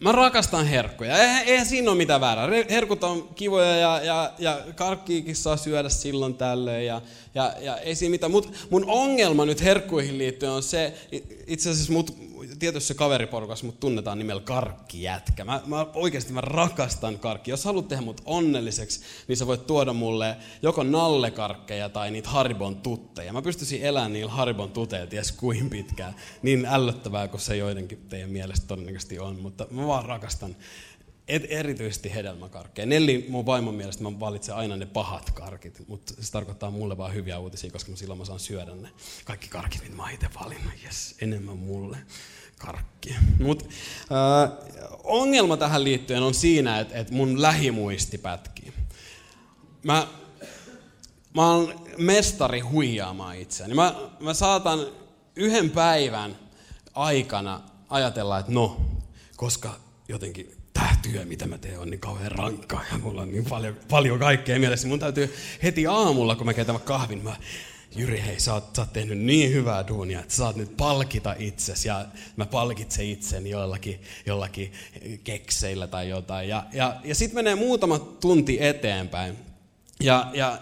Mä 0.00 0.12
rakastan 0.12 0.66
herkkuja. 0.66 1.16
Eihän 1.42 1.66
siinä 1.66 1.90
ole 1.90 1.96
mitään 1.96 2.20
väärää. 2.20 2.48
Herkut 2.70 3.04
on 3.04 3.28
kivoja 3.34 3.76
ja, 3.76 4.00
ja, 4.02 4.32
ja 4.38 4.60
karkkiikin 4.74 5.36
saa 5.36 5.56
syödä 5.56 5.88
silloin 5.88 6.34
tällöin. 6.34 6.86
Ja, 6.86 7.00
ja, 7.36 7.54
ja 7.60 7.76
ei 7.78 7.94
siinä 7.94 8.10
mitään. 8.10 8.32
Mut 8.32 8.52
mun 8.70 8.84
ongelma 8.86 9.44
nyt 9.44 9.62
herkkuihin 9.62 10.18
liittyen 10.18 10.52
on 10.52 10.62
se, 10.62 10.94
itse 11.46 11.70
asiassa 11.70 11.92
mut, 11.92 12.16
tietyssä 12.58 12.94
kaveriporukassa 12.94 13.66
mut 13.66 13.80
tunnetaan 13.80 14.18
nimellä 14.18 14.42
karkkijätkä. 14.42 15.44
Mä, 15.44 15.60
mä 15.66 15.86
oikeasti 15.94 16.32
mä 16.32 16.40
rakastan 16.40 17.18
karkkia. 17.18 17.52
Jos 17.52 17.64
haluat 17.64 17.88
tehdä 17.88 18.02
mut 18.02 18.20
onnelliseksi, 18.24 19.00
niin 19.28 19.36
sä 19.36 19.46
voit 19.46 19.66
tuoda 19.66 19.92
mulle 19.92 20.36
joko 20.62 20.82
nallekarkkeja 20.82 21.88
tai 21.88 22.10
niitä 22.10 22.28
Haribon 22.28 22.76
tutteja. 22.76 23.32
Mä 23.32 23.42
pystyisin 23.42 23.82
elämään 23.82 24.12
niillä 24.12 24.32
Haribon 24.32 24.70
tuteilla 24.70 25.06
ties 25.06 25.32
kuin 25.32 25.70
pitkään. 25.70 26.14
Niin 26.42 26.66
ällöttävää 26.66 27.28
kuin 27.28 27.40
se 27.40 27.56
joidenkin 27.56 27.98
teidän 28.08 28.30
mielestä 28.30 28.66
todennäköisesti 28.66 29.18
on. 29.18 29.40
Mutta 29.40 29.66
mä 29.70 29.86
vaan 29.86 30.04
rakastan 30.04 30.56
et, 31.28 31.42
erityisesti 31.48 32.14
hedelmäkarkkeja. 32.14 32.86
Nelli 32.86 33.26
mun 33.28 33.46
vaimon 33.46 33.74
mielestä 33.74 34.02
mä 34.02 34.20
valitsen 34.20 34.54
aina 34.54 34.76
ne 34.76 34.86
pahat 34.86 35.30
karkit, 35.30 35.88
mutta 35.88 36.14
se 36.20 36.32
tarkoittaa 36.32 36.70
mulle 36.70 36.96
vaan 36.96 37.14
hyviä 37.14 37.38
uutisia, 37.38 37.70
koska 37.70 37.96
silloin 37.96 38.18
mä 38.18 38.24
saan 38.24 38.40
syödä 38.40 38.74
ne 38.74 38.88
kaikki 39.24 39.48
karkit, 39.48 39.82
mitä 39.82 39.96
mä 39.96 40.02
oon 40.02 40.12
itse 40.12 40.28
valinnut. 40.40 40.72
Yes, 40.84 41.14
enemmän 41.20 41.58
mulle 41.58 41.98
karkki. 42.58 43.14
Mut, 43.40 43.62
äh, 43.62 44.52
ongelma 45.04 45.56
tähän 45.56 45.84
liittyen 45.84 46.22
on 46.22 46.34
siinä, 46.34 46.80
että, 46.80 46.98
että 46.98 47.14
mun 47.14 47.42
lähimuisti 47.42 48.18
pätkii. 48.18 48.72
Mä, 49.82 50.06
mä 51.34 51.52
oon 51.52 51.86
mestari 51.98 52.60
huijaamaan 52.60 53.36
itseäni. 53.36 53.74
Mä, 53.74 53.94
mä 54.20 54.34
saatan 54.34 54.86
yhden 55.36 55.70
päivän 55.70 56.38
aikana 56.94 57.60
ajatella, 57.88 58.38
että 58.38 58.52
no, 58.52 58.80
koska 59.36 59.74
jotenkin 60.08 60.55
työ, 61.12 61.24
mitä 61.24 61.46
mä 61.46 61.58
teen, 61.58 61.80
on 61.80 61.90
niin 61.90 62.00
kauhean 62.00 62.32
rankkaa 62.32 62.84
ja 62.92 62.98
mulla 62.98 63.22
on 63.22 63.32
niin 63.32 63.44
paljon, 63.44 63.76
paljon 63.90 64.18
kaikkea 64.18 64.58
mielessä. 64.58 64.88
Mun 64.88 64.98
täytyy 64.98 65.34
heti 65.62 65.86
aamulla, 65.86 66.36
kun 66.36 66.46
mä 66.46 66.54
keitän 66.54 66.80
kahvin, 66.80 67.24
mä 67.24 67.36
Jyri, 67.96 68.22
hei, 68.26 68.40
sä 68.40 68.54
oot, 68.54 68.76
sä 68.76 68.82
oot 68.82 68.92
tehnyt 68.92 69.18
niin 69.18 69.52
hyvää 69.52 69.88
duunia, 69.88 70.20
että 70.20 70.34
saat 70.34 70.56
nyt 70.56 70.76
palkita 70.76 71.34
itsesi 71.38 71.88
ja 71.88 72.06
mä 72.36 72.46
palkitsen 72.46 73.06
itseni 73.06 73.50
jollakin, 73.50 74.00
jollakin 74.26 74.72
kekseillä 75.24 75.86
tai 75.86 76.08
jotain. 76.08 76.48
Ja, 76.48 76.66
ja, 76.72 76.96
ja 77.04 77.14
sitten 77.14 77.34
menee 77.34 77.54
muutama 77.54 77.98
tunti 77.98 78.58
eteenpäin. 78.60 79.38
Ja, 80.00 80.30
ja 80.34 80.58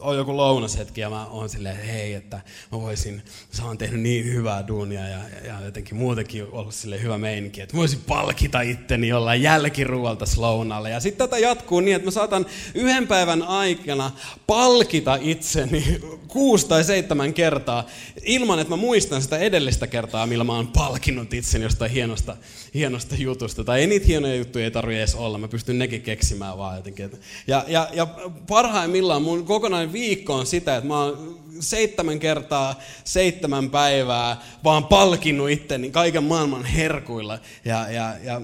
on 0.00 0.16
joku 0.16 0.36
lounashetki 0.36 1.00
ja 1.00 1.10
mä 1.10 1.26
oon 1.26 1.48
silleen, 1.48 1.74
että 1.74 1.86
hei, 1.86 2.14
että 2.14 2.40
mä 2.72 2.80
voisin, 2.80 3.22
mä 3.60 3.66
oon 3.66 3.78
tehnyt 3.78 4.00
niin 4.00 4.24
hyvää 4.24 4.68
duunia 4.68 5.08
ja, 5.08 5.18
ja 5.46 5.60
jotenkin 5.64 5.96
muutenkin 5.96 6.46
ollut 6.52 6.74
sille 6.74 7.02
hyvä 7.02 7.18
meininki, 7.18 7.60
että 7.60 7.76
voisin 7.76 8.00
palkita 8.06 8.60
itteni 8.60 9.08
jollain 9.08 9.42
jälkiruualta 9.42 10.24
lounalle. 10.36 10.90
Ja 10.90 11.00
sitten 11.00 11.28
tätä 11.28 11.38
jatkuu 11.38 11.80
niin, 11.80 11.96
että 11.96 12.06
mä 12.06 12.10
saatan 12.10 12.46
yhden 12.74 13.06
päivän 13.06 13.42
aikana 13.42 14.10
palkita 14.46 15.18
itseni 15.20 16.00
kuusi 16.28 16.68
tai 16.68 16.84
seitsemän 16.84 17.34
kertaa 17.34 17.86
ilman, 18.22 18.58
että 18.58 18.70
mä 18.70 18.76
muistan 18.76 19.22
sitä 19.22 19.38
edellistä 19.38 19.86
kertaa, 19.86 20.26
millä 20.26 20.44
mä 20.44 20.54
oon 20.54 20.66
palkinnut 20.66 21.34
itseni 21.34 21.64
jostain 21.64 21.90
hienosta, 21.90 22.36
hienosta 22.74 23.14
jutusta. 23.18 23.64
Tai 23.64 23.80
ei 23.80 23.86
niitä 23.86 24.06
hienoja 24.06 24.34
juttuja 24.34 24.64
ei 24.64 24.70
tarvitse 24.70 24.98
edes 24.98 25.14
olla, 25.14 25.38
mä 25.38 25.48
pystyn 25.48 25.78
nekin 25.78 26.02
keksimään 26.02 26.58
vaan 26.58 26.76
jotenkin. 26.76 27.10
Ja, 27.46 27.64
ja, 27.68 27.88
ja 27.92 28.06
parhaimmillaan 28.48 29.22
mun 29.22 29.44
kokonaan 29.44 29.81
ensimmäinen 29.82 29.92
viikko 29.92 30.34
on 30.34 30.46
sitä, 30.46 30.76
että 30.76 30.88
mä 30.88 31.04
oon 31.04 31.40
seitsemän 31.60 32.18
kertaa 32.18 32.80
seitsemän 33.04 33.70
päivää 33.70 34.42
vaan 34.64 34.84
palkinnut 34.84 35.50
itteni 35.50 35.90
kaiken 35.90 36.24
maailman 36.24 36.64
herkuilla. 36.64 37.38
Ja, 37.64 37.90
ja, 37.90 38.14
ja, 38.24 38.40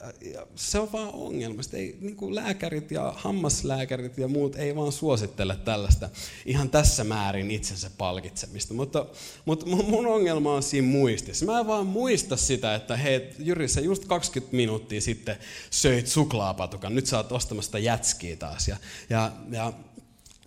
ja, 0.00 0.12
ja 0.32 0.46
se 0.54 0.78
on 0.78 0.92
vaan 0.92 1.12
ongelma. 1.12 1.62
Ei, 1.72 1.96
niin 2.00 2.16
kuin 2.16 2.34
lääkärit 2.34 2.90
ja 2.90 3.12
hammaslääkärit 3.16 4.18
ja 4.18 4.28
muut 4.28 4.56
ei 4.56 4.76
vaan 4.76 4.92
suosittele 4.92 5.56
tällaista 5.56 6.10
ihan 6.46 6.70
tässä 6.70 7.04
määrin 7.04 7.50
itsensä 7.50 7.90
palkitsemista. 7.98 8.74
Mutta, 8.74 9.06
mutta 9.44 9.66
mun 9.66 10.06
ongelma 10.06 10.54
on 10.54 10.62
siinä 10.62 10.88
muistissa. 10.88 11.46
Mä 11.46 11.60
en 11.60 11.66
vaan 11.66 11.86
muista 11.86 12.36
sitä, 12.36 12.74
että 12.74 12.96
hei 12.96 13.30
Jyri, 13.38 13.68
sä 13.68 13.80
just 13.80 14.04
20 14.04 14.56
minuuttia 14.56 15.00
sitten 15.00 15.36
söit 15.70 16.06
suklaapatukan. 16.06 16.94
Nyt 16.94 17.06
sä 17.06 17.16
oot 17.16 17.32
ostamassa 17.32 17.78
jätskiä 17.78 18.36
taas. 18.36 18.68
Ja, 18.68 18.76
ja, 19.10 19.32
ja 19.50 19.72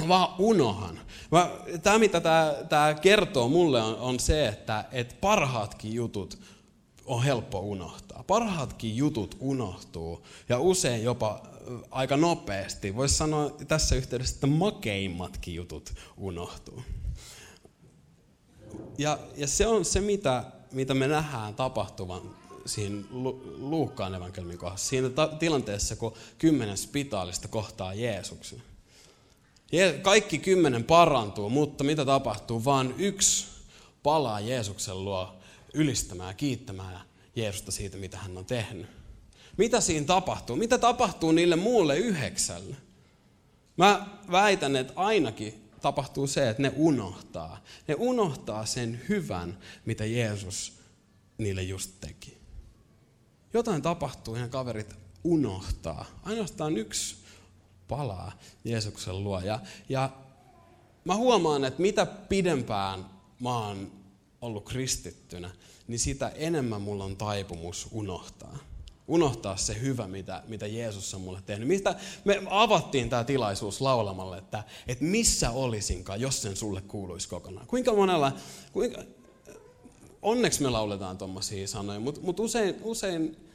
vaan 0.08 0.36
unohan. 0.39 1.00
Tämä, 1.84 2.00
mitä 2.00 2.22
tämä, 2.22 2.54
tämä 2.70 2.94
kertoo 2.94 3.50
mulle, 3.50 3.82
on, 3.82 3.96
on 3.96 4.20
se, 4.20 4.48
että, 4.48 4.86
että 4.92 5.16
parhaatkin 5.22 5.94
jutut 5.94 6.39
on 7.06 7.24
helppo 7.24 7.60
unohtaa. 7.60 8.24
Parhaatkin 8.27 8.98
jutut 8.98 9.38
unohtuu 9.39 10.25
ja 10.50 10.60
usein 10.60 11.04
jopa 11.04 11.44
aika 11.92 12.18
nopeasti. 12.18 12.96
Voisi 12.96 13.16
sanoa 13.16 13.50
tässä 13.68 13.96
yhteydessä, 13.96 14.36
että 14.36 14.48
makeimmatkin 14.48 15.56
jutut 15.56 15.94
unohtuu. 16.18 16.84
Ja, 18.98 19.20
ja 19.36 19.48
se 19.48 19.68
on 19.68 19.86
se, 19.86 20.01
mitä, 20.01 20.44
mitä 20.72 20.94
me 20.94 21.08
nähdään 21.08 21.56
tapahtuvan 21.56 22.22
siinä 22.66 23.04
Luukkaan 23.58 24.16
evankeliumin 24.16 24.58
kohdassa. 24.58 24.88
Siinä 24.88 25.10
tilanteessa, 25.39 25.96
kun 25.96 26.13
kymmenen 26.38 26.77
spitaalista 26.77 27.48
kohtaa 27.48 27.94
Jeesuksen. 27.94 28.62
Kaikki 30.02 30.38
kymmenen 30.38 30.84
parantuu, 30.84 31.50
mutta 31.50 31.84
mitä 31.84 32.06
tapahtuu? 32.06 32.66
Vaan 32.66 32.96
yksi 32.98 33.46
palaa 34.04 34.40
Jeesuksen 34.40 35.06
luo 35.06 35.36
ylistämään 35.74 36.30
ja 36.30 36.34
kiittämään 36.34 37.02
Jeesusta 37.36 37.72
siitä, 37.72 37.98
mitä 37.98 38.18
hän 38.18 38.38
on 38.38 38.46
tehnyt. 38.46 38.88
Mitä 39.58 39.82
siinä 39.82 40.06
tapahtuu? 40.06 40.56
Mitä 40.56 40.78
tapahtuu 40.78 41.32
niille 41.32 41.56
muulle 41.56 41.98
yhdeksälle? 41.98 42.76
Mä 43.78 44.08
väitän, 44.32 44.76
että 44.76 44.94
ainakin 44.96 45.70
tapahtuu 45.82 46.28
se, 46.28 46.50
että 46.50 46.62
ne 46.62 46.74
unohtaa. 46.76 47.64
Ne 47.88 47.96
unohtaa 47.96 48.66
sen 48.66 49.02
hyvän, 49.10 49.58
mitä 49.86 50.06
Jeesus 50.06 50.74
niille 51.38 51.64
just 51.64 51.92
teki. 52.00 52.38
Jotain 53.54 53.82
tapahtuu 53.82 54.36
ja 54.36 54.48
kaverit 54.48 54.96
unohtaa. 55.24 56.06
Ainoastaan 56.24 56.78
yksi 56.78 57.16
palaa 57.88 58.32
Jeesuksen 58.63 59.24
luo. 59.24 59.39
Ja, 59.39 59.60
ja 59.89 60.10
mä 61.06 61.15
huomaan, 61.15 61.65
että 61.65 61.82
mitä 61.82 62.06
pidempään 62.06 63.06
mä 63.39 63.58
oon 63.58 63.91
ollut 64.41 64.65
kristittynä, 64.65 65.51
niin 65.88 66.00
sitä 66.00 66.29
enemmän 66.36 66.82
mulla 66.82 67.03
on 67.03 67.17
taipumus 67.17 67.88
unohtaa. 67.91 68.58
Unohtaa 69.08 69.58
se 69.58 69.82
hyvä, 69.82 70.08
mitä, 70.08 70.44
mitä 70.48 70.67
Jeesus 70.67 71.13
on 71.13 71.22
mulle 71.22 71.41
tehnyt. 71.46 71.67
Mistä 71.67 71.96
me 72.25 72.41
avattiin 72.50 73.10
tämä 73.10 73.24
tilaisuus 73.24 73.82
laulamalle, 73.82 74.38
että, 74.38 74.63
että 74.88 75.03
missä 75.03 75.51
olisinkaan, 75.51 76.22
jos 76.22 76.41
sen 76.41 76.56
sulle 76.56 76.82
kuuluisi 76.82 77.29
kokonaan. 77.29 77.67
Kuinka 77.67 77.94
monella, 77.94 78.32
kuinka, 78.74 79.03
onneksi 80.22 80.63
me 80.63 80.70
lauletaan 80.70 81.17
tuommoisia 81.17 81.67
sanoja, 81.67 82.00
mutta, 82.00 82.22
mutta 82.22 82.44
usein, 82.44 82.75
usein 82.84 83.47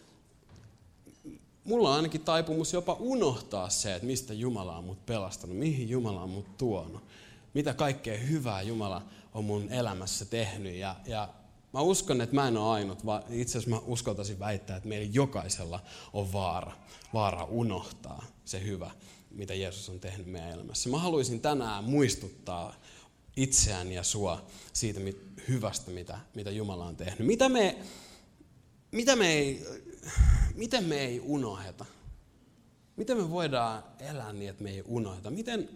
mulla 1.64 1.88
on 1.88 1.96
ainakin 1.96 2.20
taipumus 2.20 2.72
jopa 2.72 2.96
unohtaa 3.00 3.70
se, 3.70 3.94
että 3.94 4.06
mistä 4.06 4.34
Jumala 4.34 4.76
on 4.76 4.84
mut 4.84 5.06
pelastanut, 5.06 5.56
mihin 5.56 5.88
Jumala 5.88 6.22
on 6.22 6.30
mut 6.30 6.56
tuonut, 6.56 7.02
mitä 7.54 7.74
kaikkea 7.74 8.18
hyvää 8.18 8.62
Jumala 8.62 9.02
on 9.34 9.44
mun 9.44 9.72
elämässä 9.72 10.24
tehnyt. 10.24 10.74
Ja, 10.74 10.96
ja 11.06 11.28
mä 11.72 11.80
uskon, 11.80 12.20
että 12.20 12.34
mä 12.34 12.48
en 12.48 12.56
ole 12.56 12.74
ainut, 12.74 13.06
vaan 13.06 13.22
itse 13.30 13.58
asiassa 13.58 13.70
mä 13.70 13.82
uskaltaisin 13.86 14.38
väittää, 14.38 14.76
että 14.76 14.88
meillä 14.88 15.10
jokaisella 15.12 15.80
on 16.12 16.32
vaara, 16.32 16.72
vaara 17.14 17.44
unohtaa 17.44 18.24
se 18.44 18.64
hyvä, 18.64 18.90
mitä 19.30 19.54
Jeesus 19.54 19.88
on 19.88 20.00
tehnyt 20.00 20.26
meidän 20.26 20.50
elämässä. 20.50 20.90
Mä 20.90 20.98
haluaisin 20.98 21.40
tänään 21.40 21.84
muistuttaa 21.84 22.74
itseään 23.36 23.92
ja 23.92 24.02
sua 24.02 24.46
siitä 24.72 25.00
hyvästä, 25.48 25.90
mitä, 25.90 26.18
mitä 26.34 26.50
Jumala 26.50 26.84
on 26.84 26.96
tehnyt. 26.96 27.26
Mitä 27.26 27.48
me, 27.48 27.76
mitä 28.90 29.16
me 29.16 29.32
ei 29.32 29.66
miten 30.56 30.84
me 30.84 30.98
ei 30.98 31.20
unoheta? 31.20 31.84
Miten 32.96 33.16
me 33.16 33.30
voidaan 33.30 33.84
elää 34.00 34.32
niin, 34.32 34.50
että 34.50 34.62
me 34.62 34.70
ei 34.70 34.82
unoheta? 34.86 35.30
Miten, 35.30 35.68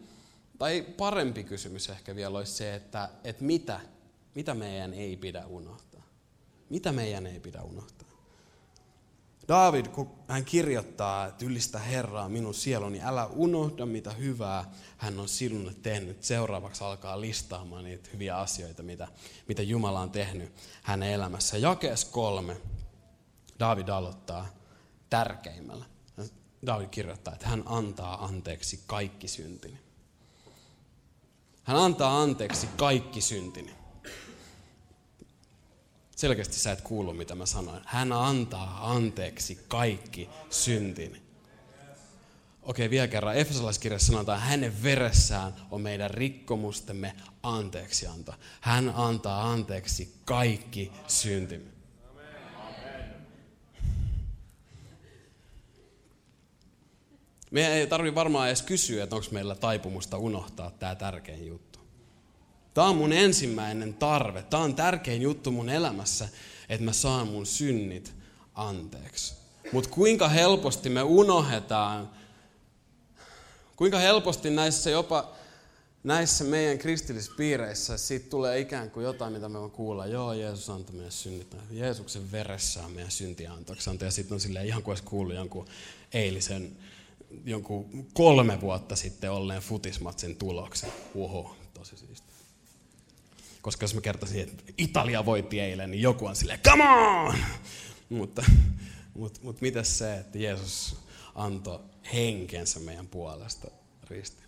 tai 0.58 0.82
parempi 0.96 1.44
kysymys 1.44 1.88
ehkä 1.88 2.16
vielä 2.16 2.38
olisi 2.38 2.52
se, 2.52 2.74
että, 2.74 3.08
että 3.24 3.44
mitä, 3.44 3.80
mitä 4.34 4.54
meidän 4.54 4.94
ei 4.94 5.16
pidä 5.16 5.46
unohtaa? 5.46 6.02
Mitä 6.70 6.92
meidän 6.92 7.26
ei 7.26 7.40
pidä 7.40 7.62
unohtaa? 7.62 8.08
David, 9.48 9.86
kun 9.88 10.10
hän 10.28 10.44
kirjoittaa, 10.44 11.26
että 11.26 11.44
ylistä 11.44 11.78
Herraa 11.78 12.28
minun 12.28 12.54
sieluni, 12.54 13.00
älä 13.02 13.26
unohda 13.26 13.86
mitä 13.86 14.10
hyvää 14.12 14.70
hän 14.96 15.20
on 15.20 15.28
sinulle 15.28 15.74
tehnyt. 15.82 16.22
Seuraavaksi 16.22 16.84
alkaa 16.84 17.20
listaamaan 17.20 17.84
niitä 17.84 18.08
hyviä 18.12 18.36
asioita, 18.36 18.82
mitä, 18.82 19.08
mitä 19.48 19.62
Jumala 19.62 20.00
on 20.00 20.10
tehnyt 20.10 20.52
hänen 20.82 21.12
elämässä. 21.12 21.58
Jakees 21.58 22.04
kolme, 22.04 22.56
David 23.60 23.88
aloittaa 23.88 24.55
tärkeimmällä. 25.10 25.84
David 26.66 26.88
kirjoittaa, 26.88 27.34
että 27.34 27.48
hän 27.48 27.62
antaa 27.66 28.24
anteeksi 28.24 28.80
kaikki 28.86 29.28
syntini. 29.28 29.78
Hän 31.64 31.76
antaa 31.76 32.22
anteeksi 32.22 32.68
kaikki 32.76 33.20
syntini. 33.20 33.74
Selkeästi 36.16 36.58
sä 36.58 36.72
et 36.72 36.80
kuulu, 36.80 37.12
mitä 37.12 37.34
mä 37.34 37.46
sanoin. 37.46 37.82
Hän 37.86 38.12
antaa 38.12 38.92
anteeksi 38.92 39.64
kaikki 39.68 40.28
syntini. 40.50 41.22
Okei, 42.62 42.90
vielä 42.90 43.08
kerran. 43.08 43.36
Efesolaiskirjassa 43.36 44.12
sanotaan, 44.12 44.38
että 44.38 44.48
hänen 44.48 44.82
veressään 44.82 45.54
on 45.70 45.80
meidän 45.80 46.10
rikkomustemme 46.10 47.16
anteeksianto. 47.42 48.34
Hän 48.60 48.92
antaa 48.96 49.52
anteeksi 49.52 50.14
kaikki 50.24 50.92
syntimme. 51.08 51.75
Meidän 57.50 57.72
ei 57.72 57.86
tarvitse 57.86 58.14
varmaan 58.14 58.48
edes 58.48 58.62
kysyä, 58.62 59.04
että 59.04 59.16
onko 59.16 59.28
meillä 59.30 59.54
taipumusta 59.54 60.18
unohtaa 60.18 60.70
tämä 60.70 60.94
tärkein 60.94 61.46
juttu. 61.46 61.78
Tämä 62.74 62.88
on 62.88 62.96
mun 62.96 63.12
ensimmäinen 63.12 63.94
tarve. 63.94 64.42
Tämä 64.42 64.62
on 64.62 64.74
tärkein 64.74 65.22
juttu 65.22 65.50
mun 65.50 65.68
elämässä, 65.68 66.28
että 66.68 66.84
mä 66.84 66.92
saan 66.92 67.28
mun 67.28 67.46
synnit 67.46 68.14
anteeksi. 68.54 69.34
Mutta 69.72 69.90
kuinka 69.90 70.28
helposti 70.28 70.88
me 70.88 71.02
unohdetaan, 71.02 72.10
kuinka 73.76 73.98
helposti 73.98 74.50
näissä 74.50 74.90
jopa 74.90 75.32
näissä 76.04 76.44
meidän 76.44 76.78
kristillispiireissä 76.78 77.98
siitä 77.98 78.30
tulee 78.30 78.60
ikään 78.60 78.90
kuin 78.90 79.04
jotain, 79.04 79.32
mitä 79.32 79.48
me 79.48 79.58
kuulla. 79.72 80.06
Joo, 80.06 80.32
Jeesus 80.32 80.70
antoi 80.70 80.94
meidän 80.94 81.12
synnit. 81.12 81.56
Jeesuksen 81.70 82.32
veressä 82.32 82.84
on 82.84 82.92
meidän 82.92 83.10
syntiantoksanta. 83.10 84.04
Ja 84.04 84.10
sitten 84.10 84.34
on 84.34 84.40
silleen 84.40 84.66
ihan 84.66 84.82
kuin 84.82 84.92
olisi 84.92 85.04
kuullut 85.04 85.34
jonkun 85.34 85.66
eilisen 86.12 86.76
jonkun 87.44 88.06
kolme 88.14 88.60
vuotta 88.60 88.96
sitten 88.96 89.30
olleen 89.30 89.62
futismatsin 89.62 90.36
tuloksen. 90.36 90.92
Uhu, 91.14 91.56
tosi 91.74 91.96
siisti. 91.96 92.32
Koska 93.62 93.84
jos 93.84 93.94
mä 93.94 94.00
kertoisin, 94.00 94.40
että 94.40 94.72
Italia 94.78 95.24
voitti 95.26 95.60
eilen, 95.60 95.90
niin 95.90 96.02
joku 96.02 96.26
on 96.26 96.36
silleen, 96.36 96.60
come 96.60 96.84
on! 96.84 97.34
Mutta, 98.08 98.44
mutta, 99.14 99.40
mutta 99.42 99.62
mitä 99.62 99.82
se, 99.82 100.16
että 100.16 100.38
Jeesus 100.38 100.96
antoi 101.34 101.80
henkensä 102.12 102.80
meidän 102.80 103.06
puolesta 103.06 103.70
risti. 104.10 104.45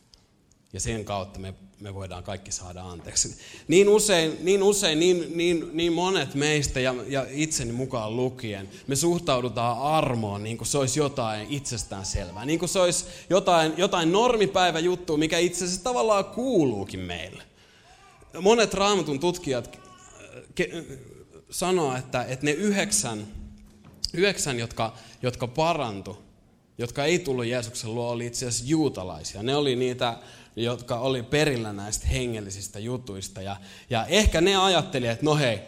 Ja 0.72 0.80
sen 0.80 1.04
kautta 1.04 1.38
me, 1.38 1.54
me 1.80 1.94
voidaan 1.94 2.24
kaikki 2.24 2.52
saada 2.52 2.82
anteeksi. 2.82 3.36
Niin 3.68 3.88
usein, 3.88 4.36
niin, 4.40 4.62
usein, 4.62 5.00
niin, 5.00 5.32
niin, 5.34 5.70
niin 5.72 5.92
monet 5.92 6.34
meistä 6.34 6.80
ja, 6.80 6.94
ja 7.06 7.26
itseni 7.30 7.72
mukaan 7.72 8.16
lukien, 8.16 8.68
me 8.86 8.96
suhtaudutaan 8.96 9.82
armoon 9.82 10.42
niin 10.42 10.58
kuin 10.58 10.68
se 10.68 10.78
olisi 10.78 11.00
jotain 11.00 11.46
itsestään 11.50 12.04
selvää. 12.04 12.44
Niin 12.44 12.58
kuin 12.58 12.68
se 12.68 12.78
olisi 12.78 13.04
jotain, 13.30 13.72
jotain 13.76 14.12
normipäivä 14.12 14.78
juttu, 14.78 15.16
mikä 15.16 15.38
itse 15.38 15.64
asiassa 15.64 15.84
tavallaan 15.84 16.24
kuuluukin 16.24 17.00
meille. 17.00 17.42
Monet 18.40 18.74
raamatun 18.74 19.20
tutkijat 19.20 19.66
äh, 19.66 20.42
ke, 20.54 20.84
sanoo, 21.50 21.96
että, 21.96 22.24
että 22.24 22.46
ne 22.46 22.52
yhdeksän, 22.52 23.26
yhdeksän 24.14 24.58
jotka, 24.58 24.96
jotka 25.22 25.46
parantu, 25.46 26.18
jotka 26.78 27.04
ei 27.04 27.18
tullut 27.18 27.46
Jeesuksen 27.46 27.94
luo, 27.94 28.10
oli 28.10 28.26
itse 28.26 28.46
asiassa 28.46 28.70
juutalaisia. 28.70 29.42
Ne 29.42 29.56
oli 29.56 29.76
niitä 29.76 30.18
jotka 30.64 30.98
oli 30.98 31.22
perillä 31.22 31.72
näistä 31.72 32.06
hengellisistä 32.06 32.78
jutuista. 32.78 33.42
Ja, 33.42 33.56
ja 33.90 34.06
ehkä 34.06 34.40
ne 34.40 34.56
ajatteli, 34.56 35.06
että 35.06 35.24
no 35.24 35.36
hei, 35.36 35.58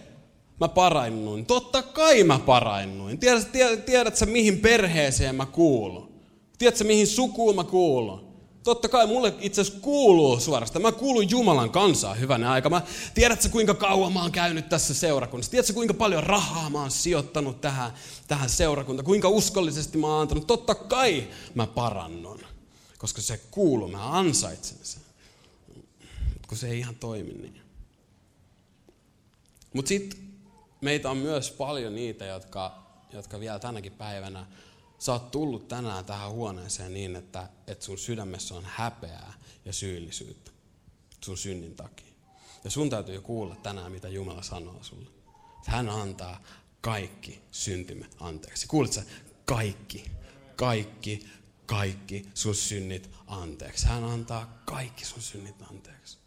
mä 0.61 0.69
parannuin. 0.69 1.47
Totta 1.47 1.83
kai 1.83 2.25
mä 2.25 2.39
parannuin. 2.39 3.19
Tiedät, 3.19 3.53
tiedät, 3.53 3.85
tiedät 3.87 4.17
sä, 4.17 4.27
mihin 4.27 4.59
perheeseen 4.59 5.35
mä 5.35 5.47
kuulun? 5.47 6.11
Tiedätkö, 6.59 6.85
mihin 6.85 7.07
sukuun 7.07 7.57
mä 7.57 7.65
kuulun? 7.65 8.31
Totta 8.63 8.89
kai 8.89 9.07
mulle 9.07 9.35
itse 9.41 9.61
asiassa 9.61 9.81
kuuluu 9.81 10.41
suorastaan. 10.41 10.83
Mä 10.83 10.93
kuulun 10.93 11.31
Jumalan 11.31 11.71
kansaan 11.71 12.21
hyvänä 12.21 12.53
aika. 12.53 12.71
Mä, 12.71 12.83
tiedätkö 13.15 13.49
kuinka 13.49 13.75
kauan 13.75 14.13
mä 14.13 14.23
oon 14.23 14.33
käynyt 14.33 14.69
tässä 14.69 14.95
seurakunnassa? 14.95 15.51
Tiedätkö 15.51 15.73
kuinka 15.73 15.95
paljon 15.95 16.25
rahaa 16.25 16.71
mä 16.71 16.81
oon 16.81 16.91
sijoittanut 16.91 17.61
tähän, 17.61 17.91
tähän 18.29 18.49
seurakuntaan? 18.49 19.05
Kuinka 19.05 19.29
uskollisesti 19.29 19.99
mä 19.99 20.07
oon 20.07 20.21
antanut? 20.21 20.47
Totta 20.47 20.75
kai 20.75 21.29
mä 21.55 21.67
parannun 21.67 22.41
koska 23.01 23.23
se 23.23 23.41
kuuluu, 23.51 23.89
mä 23.89 24.19
ansaitsen 24.19 24.79
sen. 24.83 25.03
Mutta 26.33 26.49
kun 26.49 26.59
se 26.59 26.69
ei 26.69 26.79
ihan 26.79 26.95
toimi 26.95 27.33
niin. 27.33 27.61
Mutta 29.75 29.89
sitten 29.89 30.21
meitä 30.81 31.11
on 31.11 31.17
myös 31.17 31.51
paljon 31.51 31.95
niitä, 31.95 32.25
jotka, 32.25 32.83
jotka 33.13 33.41
vielä 33.41 33.59
tänäkin 33.59 33.93
päivänä, 33.93 34.47
sä 34.99 35.13
oot 35.13 35.31
tullut 35.31 35.69
tänään 35.69 36.05
tähän 36.05 36.31
huoneeseen 36.31 36.95
niin, 36.95 37.17
että, 37.17 37.49
että 37.67 37.85
sun 37.85 37.99
sydämessä 37.99 38.55
on 38.55 38.65
häpeää 38.67 39.33
ja 39.65 39.73
syyllisyyttä 39.73 40.51
sun 41.25 41.39
synnin 41.39 41.75
takia. 41.75 42.15
Ja 42.65 42.71
sun 42.71 42.91
täytyy 42.91 43.21
kuulla 43.21 43.57
tänään, 43.57 43.93
mitä 43.93 44.09
Jumala 44.09 44.43
sanoo 44.43 44.83
sulle. 44.83 45.11
Hän 45.67 45.89
antaa 45.89 46.43
kaikki 46.81 47.41
syntimme 47.51 48.07
anteeksi. 48.21 48.67
Kuulitko 48.67 49.01
Kaikki. 49.45 50.11
Kaikki 50.57 51.29
kaikki 51.71 52.29
sun 52.35 52.55
synnit 52.55 53.11
anteeksi. 53.27 53.87
Hän 53.87 54.05
antaa 54.05 54.63
kaikki 54.65 55.05
sun 55.05 55.23
synnit 55.23 55.63
anteeksi. 55.71 56.19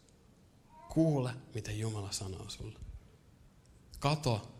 Kuule, 0.88 1.30
mitä 1.54 1.72
Jumala 1.72 2.12
sanoo 2.12 2.44
sulle. 2.48 2.78
Kato. 3.98 4.50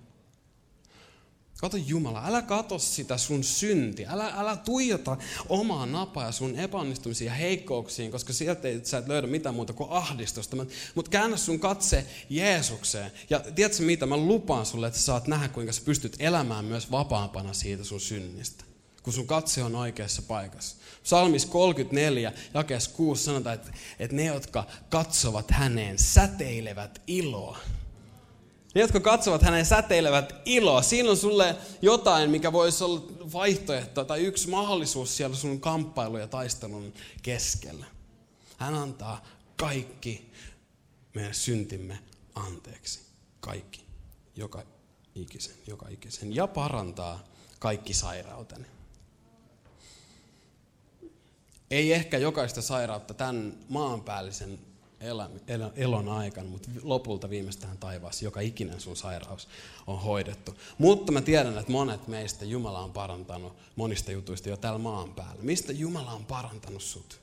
Kato 1.57 1.77
Jumala, 1.77 2.27
älä 2.27 2.43
kato 2.43 2.79
sitä 2.79 3.19
sun 3.19 3.45
syntiä. 3.45 4.11
Älä, 4.11 4.33
älä 4.37 4.57
tuijota 4.57 5.17
omaa 5.49 5.87
napaa 5.87 6.27
ja 6.27 6.33
sun 6.33 6.57
epäonnistumisia 6.57 7.27
ja 7.27 7.35
heikkouksiin, 7.35 8.11
koska 8.11 8.33
sieltä 8.33 8.69
ei, 8.69 8.81
sä 8.85 8.99
et 8.99 9.09
löydä 9.09 9.27
mitään 9.27 9.55
muuta 9.55 9.73
kuin 9.73 9.91
ahdistusta. 9.91 10.57
Mutta 10.95 11.11
käännä 11.11 11.37
sun 11.37 11.61
katse 11.61 12.07
Jeesukseen. 12.31 13.13
Ja 13.31 13.41
tiedätkö 13.41 13.83
mitä, 13.83 14.07
mä 14.07 14.17
lupaan 14.17 14.67
sulle, 14.67 14.87
että 14.87 14.99
sä 14.99 15.05
saat 15.05 15.27
nähdä, 15.27 15.49
kuinka 15.49 15.73
sä 15.73 15.83
pystyt 15.85 16.17
elämään 16.19 16.65
myös 16.65 16.91
vapaampana 16.91 17.53
siitä 17.53 17.85
sun 17.85 18.01
synnistä 18.01 18.64
kun 19.05 19.13
sun 19.13 19.27
katse 19.27 19.63
on 19.63 19.75
oikeassa 19.75 20.23
paikassa. 20.23 20.77
Psalmis 21.03 21.47
34, 21.47 22.33
jakeessa 22.55 22.91
6 22.91 23.25
sanotaan, 23.25 23.55
että, 23.55 23.73
että 23.99 24.17
ne, 24.17 24.25
jotka 24.25 24.67
katsovat 24.89 25.51
häneen, 25.51 25.99
säteilevät 25.99 27.03
iloa. 27.07 27.59
Ne, 28.75 28.81
jotka 28.81 29.01
katsovat 29.01 29.43
häneen, 29.43 29.67
säteilevät 29.67 30.35
iloa. 30.45 30.83
Siinä 30.83 31.11
on 31.11 31.17
sulle 31.17 31.57
jotain, 31.83 32.31
mikä 32.31 32.53
voisi 32.53 32.85
olla 32.85 33.03
vaihtoehto 33.33 34.05
tai 34.05 34.21
yksi 34.21 34.49
mahdollisuus 34.49 35.17
siellä 35.17 35.37
sun 35.37 35.61
kamppailu 35.61 36.17
ja 36.17 36.27
taistelun 36.27 36.95
keskellä. 37.23 37.87
Hän 38.57 38.75
antaa 38.75 39.25
kaikki 39.57 40.33
meidän 41.15 41.35
syntimme 41.35 41.99
anteeksi. 42.35 43.01
Kaikki. 43.41 43.85
Joka 44.37 44.63
ikisen, 45.15 45.55
joka 45.67 45.89
ikisen. 45.89 46.35
Ja 46.35 46.47
parantaa 46.47 47.25
kaikki 47.59 47.95
sairauteni 47.95 48.74
ei 51.71 51.93
ehkä 51.93 52.19
jokaista 52.19 52.63
sairautta 52.63 53.15
tämän 53.15 53.55
maanpäällisen 53.69 54.59
elon 55.77 56.09
aikana, 56.09 56.49
mutta 56.49 56.69
lopulta 56.83 57.31
viimeistään 57.31 57.79
taivaassa 57.79 58.25
joka 58.25 58.41
ikinen 58.41 58.81
sun 58.81 58.97
sairaus 58.97 59.49
on 59.87 60.01
hoidettu. 60.01 60.55
Mutta 60.79 61.13
mä 61.13 61.21
tiedän, 61.21 61.59
että 61.59 61.73
monet 61.73 62.09
meistä 62.09 62.45
Jumala 62.45 62.81
on 62.81 62.93
parantanut 62.93 63.57
monista 63.77 64.13
jutuista 64.13 64.49
jo 64.49 64.57
täällä 64.57 64.79
maan 64.79 65.15
päällä. 65.15 65.43
Mistä 65.43 65.73
Jumala 65.73 66.13
on 66.13 66.25
parantanut 66.25 66.83
sut? 66.83 67.21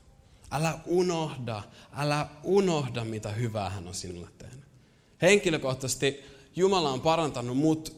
Älä 0.52 0.80
unohda, 0.86 1.64
älä 1.94 2.28
unohda, 2.44 3.06
mitä 3.06 3.30
hyvää 3.30 3.70
hän 3.70 3.88
on 3.88 3.94
sinulle 3.94 4.30
tehnyt. 4.38 4.66
Henkilökohtaisesti 5.22 6.24
Jumala 6.56 6.90
on 6.90 7.02
parantanut 7.02 7.58
mut 7.58 7.96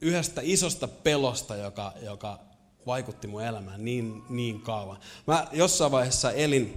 yhdestä 0.00 0.40
isosta 0.44 0.88
pelosta, 0.88 1.56
joka, 1.56 1.92
joka 2.02 2.40
vaikutti 2.86 3.26
mun 3.26 3.42
elämään 3.42 3.84
niin, 3.84 4.22
niin 4.28 4.60
kauan. 4.60 4.98
Mä 5.26 5.46
jossain 5.52 5.92
vaiheessa 5.92 6.32
elin, 6.32 6.74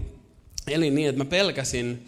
elin 0.68 0.96
niin, 0.96 1.10
että 1.10 1.24
mä 1.24 1.30
pelkäsin, 1.30 2.08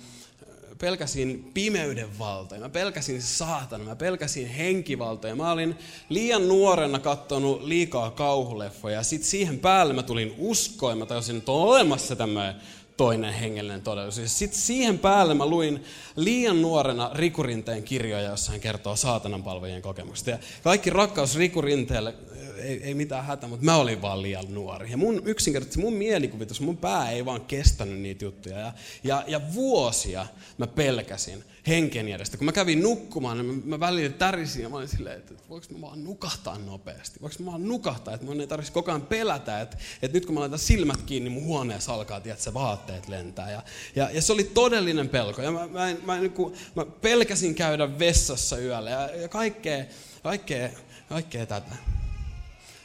pelkäsin 0.77 1.51
pimeyden 1.53 2.19
valtoja, 2.19 2.61
mä 2.61 2.69
pelkäsin 2.69 3.21
saatana, 3.21 3.83
mä 3.83 3.95
pelkäsin 3.95 4.47
henkivaltoja. 4.47 5.35
Mä 5.35 5.51
olin 5.51 5.75
liian 6.09 6.47
nuorena 6.47 6.99
kattonut 6.99 7.63
liikaa 7.63 8.11
kauhuleffoja 8.11 8.95
ja 8.95 9.03
sitten 9.03 9.29
siihen 9.29 9.59
päälle 9.59 9.93
mä 9.93 10.03
tulin 10.03 10.35
uskoon 10.37 10.91
ja 10.91 10.95
mä 10.95 11.05
tajusin, 11.05 11.37
että 11.37 11.51
on 11.51 11.61
olemassa 11.61 12.15
tämmöinen 12.15 12.55
toinen 12.97 13.33
hengellinen 13.33 13.81
todellisuus. 13.81 14.39
Sitten 14.39 14.59
siihen 14.59 14.99
päälle 14.99 15.33
mä 15.33 15.45
luin 15.45 15.83
liian 16.15 16.61
nuorena 16.61 17.11
Rikurinteen 17.13 17.83
kirjoja, 17.83 18.29
jossa 18.29 18.51
hän 18.51 18.61
kertoo 18.61 18.95
saatanan 18.95 19.43
palvojien 19.43 19.81
kokemuksista. 19.81 20.29
Ja 20.29 20.39
kaikki 20.63 20.89
rakkaus 20.89 21.35
Rikurinteelle 21.35 22.13
ei, 22.59 22.83
ei 22.83 22.93
mitään 22.93 23.25
hätä, 23.25 23.47
mutta 23.47 23.65
mä 23.65 23.75
olin 23.75 24.01
vaan 24.01 24.21
liian 24.21 24.45
nuori. 24.53 24.91
Ja 24.91 24.97
mun 24.97 25.21
yksinkertaisesti 25.25 25.81
mun 25.81 25.93
mielikuvitus, 25.93 26.61
mun 26.61 26.77
pää 26.77 27.11
ei 27.11 27.25
vaan 27.25 27.41
kestänyt 27.41 27.99
niitä 27.99 28.25
juttuja. 28.25 28.59
Ja, 28.59 28.73
ja, 29.03 29.23
ja 29.27 29.41
vuosia 29.53 30.27
mä 30.57 30.67
pelkäsin 30.67 31.43
henken 31.67 32.07
edestä. 32.07 32.37
Kun 32.37 32.45
mä 32.45 32.51
kävin 32.51 32.81
nukkumaan, 32.81 33.37
niin 33.37 33.61
mä 33.65 33.79
välillä 33.79 34.09
tärisin 34.09 34.63
ja 34.63 34.69
mä 34.69 34.77
olin 34.77 34.87
silleen, 34.87 35.17
että 35.17 35.33
voiko 35.49 35.65
mä 35.73 35.81
vaan 35.81 36.03
nukahtaa 36.03 36.57
nopeasti? 36.57 37.19
Voiko 37.21 37.35
mä 37.39 37.45
vaan 37.45 37.67
nukahtaa, 37.67 38.13
että 38.13 38.25
mun 38.25 38.41
ei 38.41 38.47
tarvitsisi 38.47 38.73
koko 38.73 38.91
ajan 38.91 39.01
pelätä, 39.01 39.61
että, 39.61 39.77
että 40.01 40.17
nyt 40.17 40.25
kun 40.25 40.35
mä 40.35 40.39
laitan 40.39 40.59
silmät 40.59 41.01
kiinni, 41.01 41.29
mun 41.29 41.43
huoneessa 41.43 41.93
alkaa, 41.93 42.21
tiedätkö, 42.21 42.53
vaatteet 42.53 42.89
vaatteet 42.89 43.07
lentää. 43.07 43.51
Ja, 43.51 43.63
ja, 43.95 44.09
ja 44.11 44.21
se 44.21 44.33
oli 44.33 44.43
todellinen 44.43 45.09
pelko. 45.09 45.41
Ja 45.41 45.51
mä, 45.51 45.67
mä, 45.67 45.95
mä, 46.05 46.19
niin 46.19 46.31
kuin, 46.31 46.53
mä 46.75 46.85
pelkäsin 46.85 47.55
käydä 47.55 47.99
vessassa 47.99 48.57
yöllä 48.57 48.89
ja, 48.89 49.15
ja 49.15 49.27
kaikkea, 49.27 49.85
kaikkea, 50.23 50.69
kaikkea 51.09 51.45
tätä. 51.45 51.98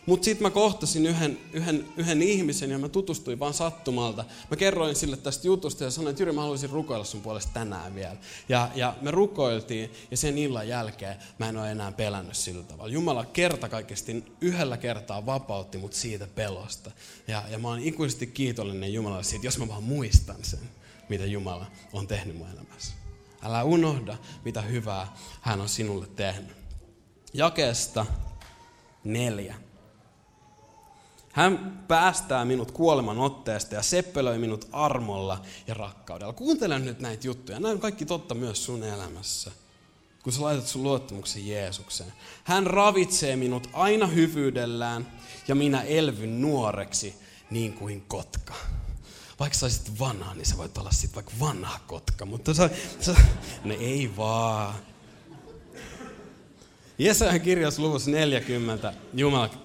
Mutta 0.07 0.25
sitten 0.25 0.43
mä 0.43 0.51
kohtasin 0.51 1.07
yhden, 1.07 1.39
yhden, 1.53 1.89
yhden 1.97 2.23
ihmisen 2.23 2.71
ja 2.71 2.79
mä 2.79 2.89
tutustuin 2.89 3.39
vaan 3.39 3.55
sattumalta. 3.55 4.25
Mä 4.51 4.57
kerroin 4.57 4.97
sille 4.97 5.17
tästä 5.17 5.47
jutusta 5.47 5.85
ja 5.85 5.91
sanoin, 5.91 6.11
että 6.11 6.23
Jyri 6.23 6.33
mä 6.33 6.41
haluaisin 6.41 6.71
rukoilla 6.71 7.05
sun 7.05 7.21
puolesta 7.21 7.53
tänään 7.55 7.95
vielä. 7.95 8.17
Ja, 8.49 8.71
ja 8.75 8.97
me 9.01 9.11
rukoiltiin 9.11 9.91
ja 10.11 10.17
sen 10.17 10.39
illan 10.39 10.69
jälkeen 10.69 11.17
mä 11.39 11.49
en 11.49 11.57
ole 11.57 11.71
enää 11.71 11.93
pelännyt 11.93 12.37
sillä 12.37 12.63
tavalla. 12.63 12.93
Jumala 12.93 13.25
kertakaikkisesti 13.25 14.25
yhdellä 14.41 14.77
kertaa 14.77 15.27
vapautti 15.27 15.79
mut 15.79 15.93
siitä 15.93 16.27
pelosta. 16.27 16.91
Ja, 17.29 17.43
ja 17.51 17.59
mä 17.59 17.69
oon 17.69 17.81
ikuisesti 17.81 18.27
kiitollinen 18.27 18.93
Jumalalle 18.93 19.25
siitä, 19.25 19.47
jos 19.47 19.59
mä 19.59 19.69
vaan 19.69 19.83
muistan 19.83 20.37
sen, 20.43 20.61
mitä 21.09 21.27
Jumala 21.27 21.67
on 21.93 22.07
tehnyt 22.07 22.37
mun 22.37 22.49
elämässä. 22.49 22.95
Älä 23.43 23.65
unohda, 23.65 24.17
mitä 24.45 24.63
hyvää 24.63 25.17
hän 25.41 25.61
on 25.61 25.69
sinulle 25.69 26.07
tehnyt. 26.17 26.57
Jakeesta 27.33 28.07
neljä. 29.05 29.55
Hän 31.35 31.83
päästää 31.89 32.45
minut 32.45 32.71
kuoleman 32.71 33.19
otteesta 33.19 33.75
ja 33.75 33.83
seppelöi 33.83 34.39
minut 34.39 34.69
armolla 34.73 35.43
ja 35.67 35.75
rakkaudella. 35.75 36.33
Kuuntele 36.33 36.79
nyt 36.79 37.01
näitä 37.01 37.27
juttuja. 37.27 37.61
Nämä 37.61 37.73
on 37.73 37.81
kaikki 37.81 38.07
totta 38.07 38.35
myös 38.35 38.65
sun 38.65 38.83
elämässä, 38.83 39.51
kun 40.23 40.33
sä 40.33 40.43
laitat 40.43 40.67
sun 40.67 40.83
luottamuksen 40.83 41.47
Jeesukseen. 41.47 42.13
Hän 42.45 42.67
ravitsee 42.67 43.37
minut 43.37 43.71
aina 43.73 44.07
hyvyydellään 44.07 45.13
ja 45.49 45.55
minä 45.55 45.83
elvyn 45.83 46.43
nuoreksi 46.43 47.15
niin 47.51 47.73
kuin 47.73 48.05
kotka. 48.09 48.55
Vaikka 49.41 49.59
sä 49.59 49.67
olisit 49.67 49.99
vanha, 49.99 50.35
niin 50.35 50.47
sä 50.47 50.57
voit 50.57 50.79
olla 50.79 50.91
sitten 50.91 51.15
vaikka 51.15 51.33
vanha 51.41 51.81
kotka, 51.87 52.27
mutta 52.27 52.55
sä, 52.55 52.71
sä, 53.01 53.15
ne 53.65 53.75
ei 53.75 54.11
vaan. 54.17 54.75
Jesajan 56.99 57.41
kirjas 57.41 57.79
luvussa 57.79 58.11
40 58.11 58.93
Jumala 59.15 59.64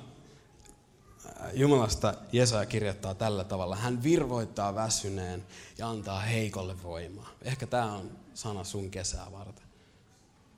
Jumalasta 1.53 2.13
Jesaja 2.31 2.65
kirjoittaa 2.65 3.13
tällä 3.13 3.43
tavalla. 3.43 3.75
Hän 3.75 4.03
virvoittaa 4.03 4.75
väsyneen 4.75 5.45
ja 5.77 5.89
antaa 5.89 6.19
heikolle 6.19 6.83
voimaa. 6.83 7.29
Ehkä 7.41 7.67
tämä 7.67 7.93
on 7.93 8.11
sana 8.33 8.63
sun 8.63 8.91
kesää 8.91 9.31
varten. 9.31 9.65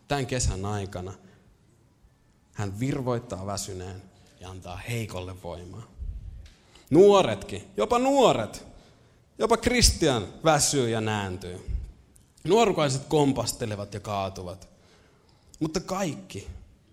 Tämän 0.08 0.26
kesän 0.26 0.65
aikana 0.65 1.13
hän 2.54 2.80
virvoittaa 2.80 3.46
väsyneen 3.46 4.02
ja 4.39 4.50
antaa 4.50 4.78
heikolle 4.78 5.44
voimaa. 5.44 5.84
Nuoretkin, 6.89 7.67
jopa 7.78 8.00
nuoret, 8.00 8.67
jopa 9.38 9.58
Kristian 9.58 10.28
väsyy 10.44 10.89
ja 10.89 11.02
nääntyy. 11.02 11.67
Nuorukaiset 12.44 13.06
kompastelevat 13.06 13.94
ja 13.94 14.00
kaatuvat. 14.00 14.70
Mutta 15.60 15.80
kaikki 15.80 16.48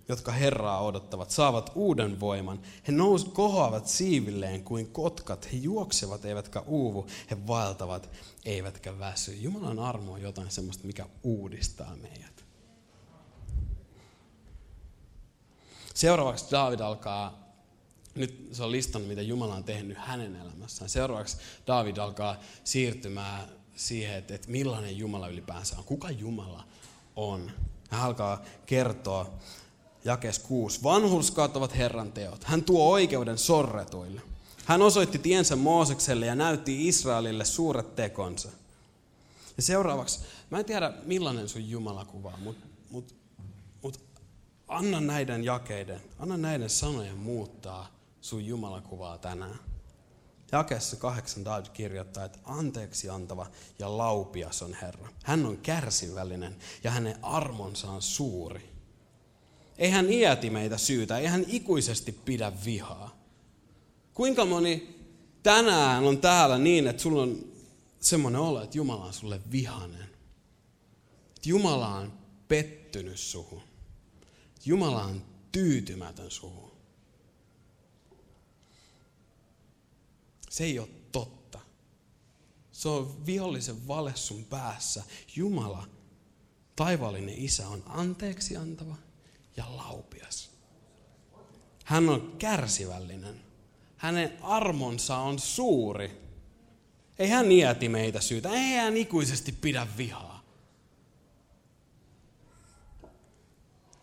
jotka 0.08 0.32
Herraa 0.32 0.80
odottavat, 0.80 1.30
saavat 1.30 1.72
uuden 1.74 2.20
voiman. 2.20 2.60
He 2.88 2.92
nous, 2.92 3.24
kohoavat 3.24 3.86
siivilleen 3.86 4.64
kuin 4.64 4.86
kotkat. 4.86 5.52
He 5.52 5.56
juoksevat 5.56 6.24
eivätkä 6.24 6.60
uuvu. 6.60 7.06
He 7.30 7.46
vaeltavat 7.46 8.10
eivätkä 8.44 8.98
väsy. 8.98 9.34
Jumalan 9.34 9.78
armo 9.78 10.12
on 10.12 10.22
jotain 10.22 10.50
sellaista, 10.50 10.86
mikä 10.86 11.06
uudistaa 11.22 11.96
meidät. 11.96 12.44
Seuraavaksi 15.94 16.46
David 16.50 16.80
alkaa, 16.80 17.48
nyt 18.14 18.48
se 18.52 18.62
on 18.62 18.72
listannut, 18.72 19.08
mitä 19.08 19.22
Jumala 19.22 19.54
on 19.54 19.64
tehnyt 19.64 19.98
hänen 19.98 20.36
elämässään. 20.36 20.88
Seuraavaksi 20.88 21.36
David 21.66 21.96
alkaa 21.96 22.40
siirtymään 22.64 23.48
siihen, 23.76 24.14
että, 24.14 24.34
että 24.34 24.50
millainen 24.50 24.98
Jumala 24.98 25.28
ylipäänsä 25.28 25.78
on. 25.78 25.84
Kuka 25.84 26.10
Jumala 26.10 26.64
on? 27.16 27.50
Hän 27.90 28.02
alkaa 28.02 28.42
kertoa 28.66 29.38
jakes 30.04 30.38
6. 30.38 30.82
Vanhurskaat 30.82 31.56
ovat 31.56 31.76
Herran 31.76 32.12
teot. 32.12 32.44
Hän 32.44 32.64
tuo 32.64 32.90
oikeuden 32.90 33.38
sorretuille. 33.38 34.20
Hän 34.64 34.82
osoitti 34.82 35.18
tiensä 35.18 35.56
Moosekselle 35.56 36.26
ja 36.26 36.34
näytti 36.34 36.88
Israelille 36.88 37.44
suuret 37.44 37.96
tekonsa. 37.96 38.48
Ja 39.56 39.62
seuraavaksi, 39.62 40.20
mä 40.50 40.58
en 40.58 40.64
tiedä 40.64 40.92
millainen 41.04 41.48
sun 41.48 41.70
Jumala 41.70 42.04
kuvaa, 42.04 42.36
mutta 42.36 42.66
mut, 42.90 43.14
mut 43.82 44.00
anna 44.68 45.00
näiden 45.00 45.44
jakeiden, 45.44 46.00
anna 46.18 46.36
näiden 46.36 46.70
sanojen 46.70 47.16
muuttaa 47.16 47.98
sun 48.20 48.46
Jumalakuvaa 48.46 49.18
tänään. 49.18 49.58
Jakeessa 50.52 50.96
kahdeksan 50.96 51.44
David 51.44 51.66
kirjoittaa, 51.72 52.24
että 52.24 52.38
anteeksi 52.44 53.08
antava 53.08 53.46
ja 53.78 53.98
laupias 53.98 54.62
on 54.62 54.74
Herra. 54.74 55.08
Hän 55.24 55.46
on 55.46 55.56
kärsivällinen 55.56 56.56
ja 56.84 56.90
hänen 56.90 57.24
armonsa 57.24 57.90
on 57.90 58.02
suuri. 58.02 58.77
Ei 59.78 59.90
hän 59.90 60.12
iäti 60.12 60.50
meitä 60.50 60.78
syytä, 60.78 61.18
ei 61.18 61.26
hän 61.26 61.44
ikuisesti 61.48 62.12
pidä 62.12 62.52
vihaa. 62.64 63.18
Kuinka 64.14 64.44
moni 64.44 64.98
tänään 65.42 66.04
on 66.04 66.18
täällä 66.18 66.58
niin, 66.58 66.86
että 66.86 67.02
sulla 67.02 67.22
on 67.22 67.44
semmoinen 68.00 68.40
olo, 68.40 68.62
että 68.62 68.78
Jumala 68.78 69.04
on 69.04 69.12
sulle 69.12 69.40
vihanen. 69.52 70.08
Jumala 71.46 71.88
on 71.88 72.12
pettynyt 72.48 73.18
suhun. 73.18 73.62
Jumala 74.64 75.04
on 75.04 75.22
tyytymätön 75.52 76.30
suhun. 76.30 76.72
Se 80.50 80.64
ei 80.64 80.78
ole 80.78 80.88
totta. 81.12 81.60
Se 82.72 82.88
on 82.88 83.26
vihollisen 83.26 83.88
vale 83.88 84.12
sun 84.16 84.44
päässä. 84.44 85.04
Jumala, 85.36 85.88
taivaallinen 86.76 87.34
isä, 87.38 87.68
on 87.68 87.82
anteeksi 87.86 88.56
antava 88.56 88.96
ja 89.58 89.76
laupias. 89.76 90.50
Hän 91.84 92.08
on 92.08 92.34
kärsivällinen. 92.38 93.40
Hänen 93.96 94.38
armonsa 94.42 95.16
on 95.16 95.38
suuri. 95.38 96.20
Ei 97.18 97.28
hän 97.28 97.48
nieti 97.48 97.88
meitä 97.88 98.20
syytä. 98.20 98.48
Ei 98.48 98.74
hän 98.74 98.96
ikuisesti 98.96 99.52
pidä 99.52 99.86
vihaa. 99.96 100.37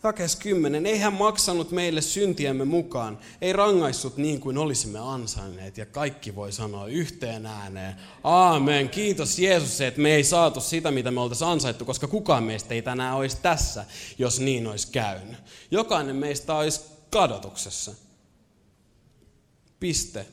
Jakes 0.05 0.35
10. 0.35 0.85
Ei 0.85 0.99
hän 0.99 1.13
maksanut 1.13 1.71
meille 1.71 2.01
syntiemme 2.01 2.65
mukaan, 2.65 3.19
ei 3.41 3.53
rangaissut 3.53 4.17
niin 4.17 4.39
kuin 4.39 4.57
olisimme 4.57 4.99
ansainneet. 4.99 5.77
Ja 5.77 5.85
kaikki 5.85 6.35
voi 6.35 6.51
sanoa 6.51 6.87
yhteen 6.87 7.45
ääneen, 7.45 7.95
aamen, 8.23 8.89
kiitos 8.89 9.39
Jeesus, 9.39 9.81
että 9.81 10.01
me 10.01 10.15
ei 10.15 10.23
saatu 10.23 10.61
sitä, 10.61 10.91
mitä 10.91 11.11
me 11.11 11.21
oltaisiin 11.21 11.47
ansaittu, 11.47 11.85
koska 11.85 12.07
kukaan 12.07 12.43
meistä 12.43 12.73
ei 12.73 12.81
tänään 12.81 13.15
olisi 13.15 13.37
tässä, 13.41 13.85
jos 14.17 14.39
niin 14.39 14.67
olisi 14.67 14.87
käynyt. 14.91 15.37
Jokainen 15.71 16.15
meistä 16.15 16.55
olisi 16.55 16.81
kadotuksessa. 17.11 17.93
Piste. 19.79 20.25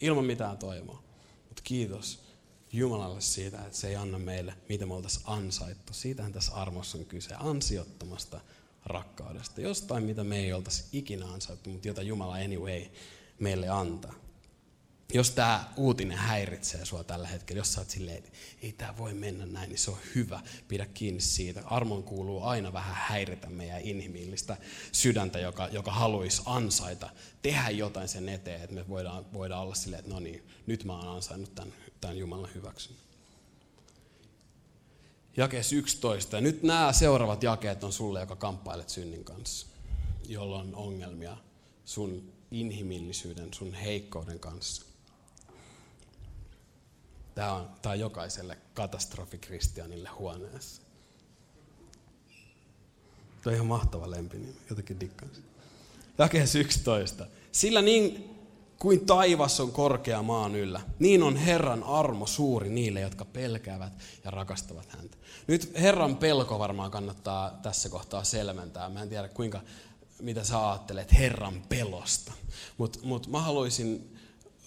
Ilman 0.00 0.24
mitään 0.24 0.58
toivoa. 0.58 1.02
Mutta 1.48 1.62
kiitos 1.64 2.24
Jumalalle 2.72 3.20
siitä, 3.20 3.58
että 3.58 3.78
se 3.78 3.88
ei 3.88 3.96
anna 3.96 4.18
meille, 4.18 4.54
mitä 4.68 4.86
me 4.86 4.94
oltaisiin 4.94 5.24
ansaittu. 5.26 5.92
Siitähän 5.92 6.32
tässä 6.32 6.52
armossa 6.54 6.98
on 6.98 7.04
kyse, 7.04 7.34
ansiottomasta 7.38 8.40
rakkaudesta. 8.86 9.60
Jostain, 9.60 10.04
mitä 10.04 10.24
me 10.24 10.38
ei 10.38 10.52
oltaisi 10.52 10.84
ikinä 10.92 11.26
ansaittu, 11.26 11.70
mutta 11.70 11.88
jota 11.88 12.02
Jumala 12.02 12.34
anyway 12.34 12.82
meille 13.38 13.68
antaa. 13.68 14.14
Jos 15.14 15.30
tämä 15.30 15.64
uutinen 15.76 16.18
häiritsee 16.18 16.84
sua 16.84 17.04
tällä 17.04 17.28
hetkellä, 17.28 17.60
jos 17.60 17.72
sä 17.72 17.80
oot 17.80 17.90
silleen, 17.90 18.18
että 18.18 18.30
ei 18.62 18.72
tämä 18.72 18.96
voi 18.96 19.14
mennä 19.14 19.46
näin, 19.46 19.68
niin 19.68 19.78
se 19.78 19.90
on 19.90 19.98
hyvä, 20.14 20.40
pidä 20.68 20.86
kiinni 20.86 21.20
siitä. 21.20 21.62
Armon 21.64 22.02
kuuluu 22.02 22.42
aina 22.42 22.72
vähän 22.72 22.94
häiritä 22.94 23.50
meidän 23.50 23.80
inhimillistä 23.80 24.56
sydäntä, 24.92 25.38
joka, 25.38 25.68
joka 25.68 25.92
haluaisi 25.92 26.42
ansaita, 26.46 27.10
tehdä 27.42 27.70
jotain 27.70 28.08
sen 28.08 28.28
eteen, 28.28 28.62
että 28.62 28.74
me 28.74 28.88
voidaan, 28.88 29.32
voidaan 29.32 29.62
olla 29.62 29.74
silleen, 29.74 30.00
että 30.00 30.14
no 30.14 30.20
niin, 30.20 30.48
nyt 30.66 30.84
mä 30.84 30.92
oon 30.92 31.08
ansainnut 31.08 31.54
tämän, 31.54 31.74
tämän 32.00 32.18
Jumalan 32.18 32.54
hyväksyn 32.54 32.96
jakees 35.36 35.72
11. 35.72 36.36
Ja 36.36 36.40
nyt 36.40 36.62
nämä 36.62 36.92
seuraavat 36.92 37.42
jakeet 37.42 37.84
on 37.84 37.92
sulle, 37.92 38.20
joka 38.20 38.36
kamppailet 38.36 38.88
synnin 38.88 39.24
kanssa, 39.24 39.66
jolla 40.28 40.58
on 40.58 40.74
ongelmia 40.74 41.36
sun 41.84 42.32
inhimillisyyden, 42.50 43.54
sun 43.54 43.74
heikkouden 43.74 44.38
kanssa. 44.38 44.84
Tämä 47.34 47.52
on, 47.52 47.70
tämä 47.82 47.92
on 47.92 48.00
jokaiselle 48.00 48.58
katastrofikristianille 48.74 50.08
huoneessa. 50.08 50.82
Tuo 53.42 53.50
on 53.50 53.54
ihan 53.54 53.66
mahtava 53.66 54.10
lempinimi, 54.10 54.56
jotenkin 54.70 55.00
dikkaan. 55.00 55.30
Jakees 56.18 56.54
11. 56.54 57.26
Sillä 57.52 57.82
niin 57.82 58.33
kuin 58.78 59.06
taivas 59.06 59.60
on 59.60 59.72
korkea 59.72 60.22
maan 60.22 60.56
yllä, 60.56 60.80
niin 60.98 61.22
on 61.22 61.36
Herran 61.36 61.82
armo 61.82 62.26
suuri 62.26 62.68
niille, 62.68 63.00
jotka 63.00 63.24
pelkäävät 63.24 63.92
ja 64.24 64.30
rakastavat 64.30 64.88
häntä. 64.88 65.16
Nyt 65.46 65.72
Herran 65.80 66.16
pelko 66.16 66.58
varmaan 66.58 66.90
kannattaa 66.90 67.58
tässä 67.62 67.88
kohtaa 67.88 68.24
selventää. 68.24 68.88
Mä 68.88 69.02
en 69.02 69.08
tiedä 69.08 69.28
kuinka, 69.28 69.60
mitä 70.20 70.44
sä 70.44 70.68
ajattelet 70.70 71.12
Herran 71.12 71.62
pelosta, 71.68 72.32
mutta 72.78 72.98
mut 73.02 73.26
mä 73.26 73.40
haluaisin 73.40 74.16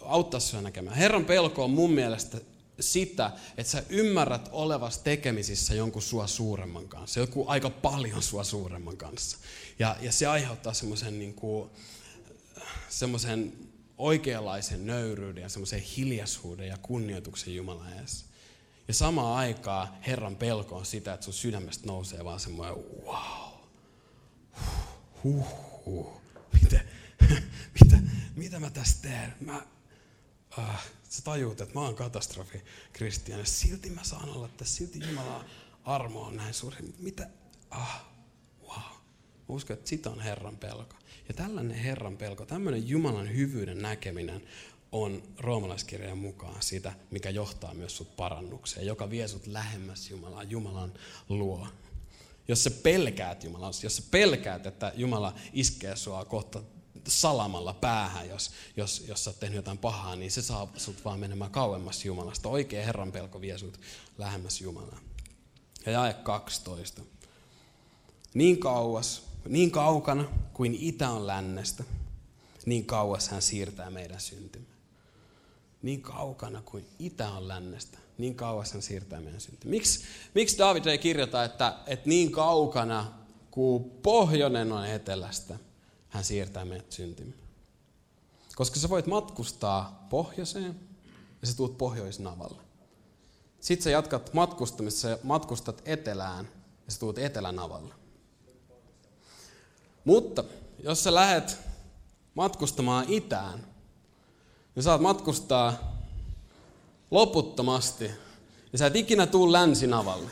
auttaa 0.02 0.40
sinua 0.40 0.62
näkemään. 0.62 0.96
Herran 0.96 1.26
pelko 1.26 1.64
on 1.64 1.72
mun 1.72 1.92
mielestä 1.92 2.38
sitä, 2.80 3.32
että 3.58 3.72
sä 3.72 3.84
ymmärrät 3.90 4.50
olevas 4.52 4.98
tekemisissä 4.98 5.76
jonkun 5.76 6.02
sua 6.02 6.28
suuremman 6.28 6.88
kanssa, 6.88 7.20
joku 7.20 7.46
aika 7.48 7.70
paljon 7.70 8.24
sua 8.24 8.44
suuremman 8.44 8.98
kanssa. 8.98 9.38
Ja, 9.80 9.96
ja 10.02 10.12
se 10.12 10.28
aiheuttaa 10.28 10.74
semmoisen 10.74 11.20
niin 11.20 11.36
semmoisen 12.90 13.54
oikeanlaisen 13.98 14.86
nöyryyden 14.86 15.42
ja 15.42 15.50
semmoisen 15.50 15.80
hiljaisuuden 15.80 16.68
ja 16.68 16.78
kunnioituksen 16.78 17.56
Jumalan 17.56 17.94
edessä. 17.94 18.26
Ja 18.88 18.94
samaan 18.94 19.38
aikaan 19.38 19.88
Herran 20.08 20.36
pelko 20.36 20.76
on 20.76 20.86
sitä, 20.86 21.14
että 21.14 21.24
sun 21.24 21.34
sydämestä 21.34 21.88
nousee 21.88 22.26
vaan 22.26 22.40
semmoinen 22.40 22.76
wow. 23.06 23.48
Huh, 25.24 25.48
huh. 25.86 26.22
Mitä, 26.64 26.80
mitä, 27.82 27.98
mitä 28.36 28.60
mä 28.60 28.70
tässä 28.70 29.02
teen? 29.02 29.34
Mä, 29.42 29.62
äh, 30.60 30.86
sä 31.10 31.22
tajuut, 31.22 31.62
että 31.62 31.74
mä 31.74 31.82
oon 31.82 31.96
katastrofi 31.96 32.62
kristian. 32.94 33.46
Silti 33.46 33.90
mä 33.90 34.04
saan 34.04 34.30
olla 34.30 34.48
tässä, 34.48 34.76
silti 34.76 35.00
Jumala 35.08 35.46
armo 35.84 36.22
on 36.22 36.36
näin 36.36 36.54
suuri. 36.54 36.78
Mitä? 37.00 37.30
Ah, 37.70 38.06
wow. 38.68 38.80
Mä 38.80 39.56
uskon, 39.56 39.78
että 39.78 39.90
sitä 39.90 40.10
on 40.10 40.20
Herran 40.20 40.58
pelko. 40.58 40.96
Ja 41.28 41.34
tällainen 41.34 41.78
Herran 41.78 42.18
pelko, 42.18 42.46
tämmöinen 42.46 42.88
Jumalan 42.88 43.36
hyvyyden 43.36 43.82
näkeminen 43.82 44.42
on 44.92 45.24
roomalaiskirjan 45.40 46.18
mukaan 46.18 46.62
sitä, 46.62 46.94
mikä 47.12 47.30
johtaa 47.30 47.74
myös 47.74 47.98
sut 47.98 48.16
parannukseen, 48.16 48.86
joka 48.86 49.10
vie 49.10 49.28
sut 49.28 49.48
lähemmäs 49.48 50.10
Jumalaa, 50.10 50.44
Jumalan 50.44 50.94
luo. 51.30 51.68
Jos 52.48 52.64
sä 52.64 52.72
pelkäät 52.72 53.44
Jumalaa, 53.44 53.72
jos 53.84 53.96
sä 53.96 54.04
pelkäät, 54.12 54.66
että 54.66 54.92
Jumala 54.96 55.34
iskee 55.54 55.96
sua 55.96 56.26
kohta 56.26 56.64
salamalla 57.08 57.74
päähän, 57.74 58.30
jos, 58.30 58.52
jos, 58.78 59.04
jos 59.08 59.24
sä 59.24 59.30
oot 59.30 59.40
tehnyt 59.40 59.56
jotain 59.56 59.78
pahaa, 59.78 60.16
niin 60.16 60.32
se 60.32 60.42
saa 60.42 60.72
sut 60.78 61.06
vaan 61.06 61.20
menemään 61.20 61.52
kauemmas 61.52 62.06
Jumalasta. 62.06 62.50
Oikea 62.50 62.86
Herran 62.86 63.12
pelko 63.12 63.42
vie 63.42 63.58
sut 63.58 63.80
lähemmäs 64.18 64.62
Jumalaa. 64.62 65.00
Ja 65.86 65.92
jae 65.92 66.14
12. 66.14 67.02
Niin 68.34 68.60
kauas, 68.60 69.27
niin 69.50 69.72
kaukana 69.72 70.26
kuin 70.54 70.78
itä 70.80 71.10
on 71.10 71.28
lännestä, 71.28 71.84
niin 72.66 72.86
kauas 72.86 73.30
hän 73.30 73.42
siirtää 73.42 73.90
meidän 73.90 74.20
syntimme. 74.20 74.68
Niin 75.82 76.02
kaukana 76.02 76.62
kuin 76.66 76.86
itä 77.00 77.30
on 77.30 77.48
lännestä, 77.48 77.98
niin 78.18 78.36
kauas 78.36 78.74
hän 78.74 78.82
siirtää 78.82 79.22
meidän 79.22 79.42
syntimme. 79.42 79.72
Miksi, 79.72 80.00
miksi 80.36 80.58
David 80.58 80.86
ei 80.86 80.98
kirjoita, 80.98 81.44
että, 81.44 81.76
että 81.88 82.10
niin 82.10 82.32
kaukana 82.32 83.14
kuin 83.52 83.84
pohjoinen 83.84 84.72
on 84.72 84.88
etelästä, 84.88 85.60
hän 86.10 86.24
siirtää 86.24 86.66
meidät 86.66 86.92
syntimme? 86.92 87.34
Koska 88.56 88.80
sä 88.80 88.90
voit 88.90 89.08
matkustaa 89.08 90.08
pohjoiseen 90.10 90.80
ja 91.42 91.48
sä 91.48 91.58
tuut 91.58 91.78
pohjoisnavalle. 91.78 92.62
Sitten 93.60 93.84
sä 93.84 93.90
jatkat 93.90 94.34
matkustamista, 94.34 95.00
sä 95.00 95.20
matkustat 95.24 95.82
etelään 95.86 96.48
ja 96.86 96.92
sä 96.92 97.00
tuut 97.00 97.18
etelänavalle. 97.18 97.94
Mutta 100.08 100.44
jos 100.84 101.04
sä 101.04 101.14
lähet 101.14 101.58
matkustamaan 102.36 103.06
itään, 103.08 103.60
niin 104.76 104.84
saat 104.84 105.02
matkustaa 105.02 105.98
loputtomasti 107.12 108.12
ja 108.72 108.78
sä 108.78 108.86
et 108.86 108.96
ikinä 108.96 109.28
tuu 109.28 109.52
länsinavalle. 109.52 110.30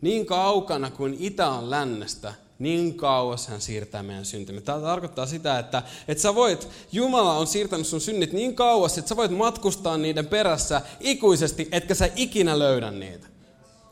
Niin 0.00 0.26
kaukana 0.26 0.90
kuin 0.90 1.16
itä 1.20 1.50
on 1.50 1.70
lännestä, 1.70 2.34
niin 2.58 2.94
kauas 2.94 3.48
hän 3.48 3.60
siirtää 3.60 4.02
meidän 4.02 4.24
syntimme. 4.24 4.60
Tämä 4.60 4.80
tarkoittaa 4.80 5.26
sitä, 5.26 5.58
että, 5.58 5.82
että 6.08 6.22
sä 6.22 6.34
voit, 6.34 6.68
Jumala 6.92 7.38
on 7.38 7.46
siirtänyt 7.46 7.86
sun 7.86 8.00
synnit 8.00 8.32
niin 8.32 8.54
kauas, 8.54 8.98
että 8.98 9.08
sä 9.08 9.16
voit 9.16 9.36
matkustaa 9.36 9.96
niiden 9.96 10.26
perässä 10.26 10.82
ikuisesti, 11.00 11.68
etkä 11.72 11.94
sä 11.94 12.08
ikinä 12.16 12.58
löydä 12.58 12.90
niitä. 12.90 13.26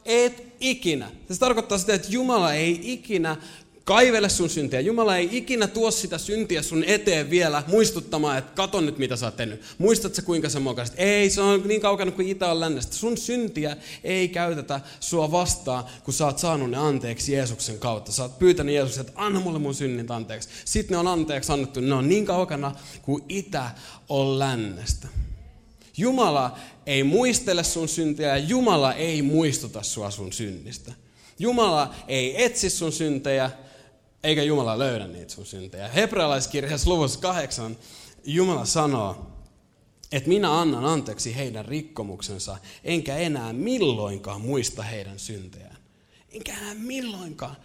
Et 0.04 0.54
ikinä. 0.60 1.10
Se 1.30 1.38
tarkoittaa 1.38 1.78
sitä, 1.78 1.94
että 1.94 2.08
Jumala 2.10 2.52
ei 2.52 2.92
ikinä 2.92 3.36
kaivele 3.90 4.28
sun 4.28 4.50
syntiä. 4.50 4.80
Jumala 4.80 5.16
ei 5.16 5.28
ikinä 5.32 5.66
tuo 5.66 5.90
sitä 5.90 6.18
syntiä 6.18 6.62
sun 6.62 6.84
eteen 6.84 7.30
vielä 7.30 7.62
muistuttamaan, 7.66 8.38
että 8.38 8.52
kato 8.54 8.80
nyt 8.80 8.98
mitä 8.98 9.16
sä 9.16 9.26
oot 9.26 9.36
tehnyt. 9.36 9.62
Muistat 9.78 10.14
sä 10.14 10.22
kuinka 10.22 10.48
sä 10.48 10.60
mokasit? 10.60 10.94
Ei, 10.98 11.30
se 11.30 11.40
on 11.40 11.62
niin 11.68 11.80
kaukana 11.80 12.10
kuin 12.10 12.28
itä 12.28 12.50
on 12.50 12.60
lännestä. 12.60 12.94
Sun 12.94 13.16
syntiä 13.16 13.76
ei 14.04 14.28
käytetä 14.28 14.80
sua 15.00 15.32
vastaan, 15.32 15.84
kun 16.04 16.14
sä 16.14 16.26
oot 16.26 16.38
saanut 16.38 16.70
ne 16.70 16.76
anteeksi 16.76 17.32
Jeesuksen 17.32 17.78
kautta. 17.78 18.12
Sä 18.12 18.22
oot 18.22 18.38
pyytänyt 18.38 18.74
Jeesuksen, 18.74 19.00
että 19.00 19.12
anna 19.14 19.40
mulle 19.40 19.58
mun 19.58 19.74
synnit 19.74 20.10
anteeksi. 20.10 20.48
Sitten 20.64 20.94
ne 20.94 20.98
on 20.98 21.06
anteeksi 21.06 21.52
annettu. 21.52 21.80
Ne 21.80 21.94
on 21.94 22.08
niin 22.08 22.26
kaukana 22.26 22.74
kuin 23.02 23.24
itä 23.28 23.70
on 24.08 24.38
lännestä. 24.38 25.08
Jumala 25.96 26.58
ei 26.86 27.02
muistele 27.02 27.64
sun 27.64 27.88
syntiä 27.88 28.28
ja 28.28 28.38
Jumala 28.38 28.94
ei 28.94 29.22
muistuta 29.22 29.82
sua 29.82 30.10
sun 30.10 30.32
synnistä. 30.32 30.92
Jumala 31.38 31.94
ei 32.08 32.44
etsi 32.44 32.70
sun 32.70 32.92
syntejä, 32.92 33.50
eikä 34.22 34.42
Jumala 34.42 34.78
löydä 34.78 35.06
niitä 35.06 35.32
sun 35.32 35.46
syntejä. 35.46 35.88
Hebrealaiskirjassa 35.88 36.90
luvussa 36.90 37.20
kahdeksan 37.20 37.76
Jumala 38.24 38.64
sanoo, 38.64 39.26
että 40.12 40.28
minä 40.28 40.60
annan 40.60 40.84
anteeksi 40.84 41.36
heidän 41.36 41.64
rikkomuksensa, 41.64 42.58
enkä 42.84 43.16
enää 43.16 43.52
milloinkaan 43.52 44.40
muista 44.40 44.82
heidän 44.82 45.18
syntejään. 45.18 45.76
Enkä 46.32 46.58
enää 46.58 46.74
milloinkaan. 46.74 47.56